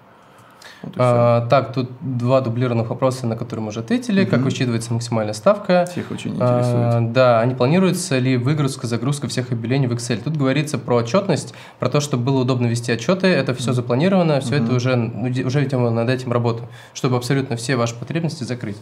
[0.83, 4.23] Вот а, так, тут два дублированных вопроса, на которые мы уже ответили.
[4.23, 4.31] Угу.
[4.31, 5.85] Как высчитывается максимальная ставка?
[5.89, 6.65] Всех очень интересует.
[6.65, 10.21] А, да, а не планируется ли выгрузка, загрузка всех объявлений в Excel?
[10.21, 13.27] Тут говорится про отчетность, про то, чтобы было удобно вести отчеты.
[13.27, 14.65] Это все запланировано, все угу.
[14.65, 18.77] это уже, ну, уже ведем над этим работу, чтобы абсолютно все ваши потребности закрыть.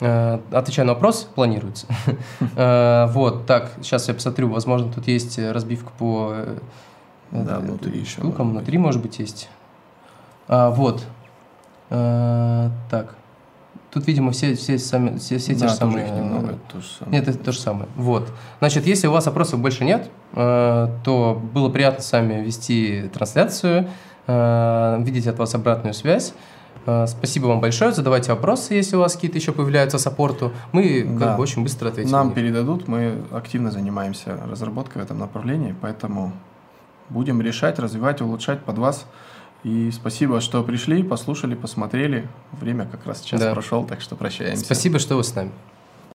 [0.00, 1.86] А, отвечаю на вопрос, планируется.
[2.56, 6.56] А, вот, так, сейчас я посмотрю, возможно, тут есть разбивка по э,
[7.30, 8.20] да, внутри еще.
[8.20, 9.48] Штукам, внутри, может быть, есть.
[10.46, 11.04] А, вот,
[11.90, 13.14] а, так.
[13.94, 16.06] Тут, видимо, все, все, сами, все, все да, те же самые.
[16.08, 17.16] Их немного, то же самое.
[17.16, 17.88] Нет, это то же самое.
[17.94, 18.28] Вот.
[18.58, 23.88] Значит, если у вас вопросов больше нет, э, то было приятно с вами вести трансляцию,
[24.26, 26.34] э, видеть от вас обратную связь.
[26.86, 27.92] Э, спасибо вам большое.
[27.92, 30.52] Задавайте вопросы, если у вас какие-то еще появляются саппорту.
[30.72, 31.26] Мы да.
[31.26, 32.10] как бы очень быстро ответим.
[32.10, 36.32] Нам передадут, мы активно занимаемся разработкой в этом направлении, поэтому
[37.10, 39.06] будем решать, развивать, улучшать под вас.
[39.64, 42.28] И спасибо, что пришли, послушали, посмотрели.
[42.52, 43.52] Время как раз сейчас да.
[43.52, 44.62] прошел, так что прощаемся.
[44.64, 45.50] Спасибо, что вы с нами.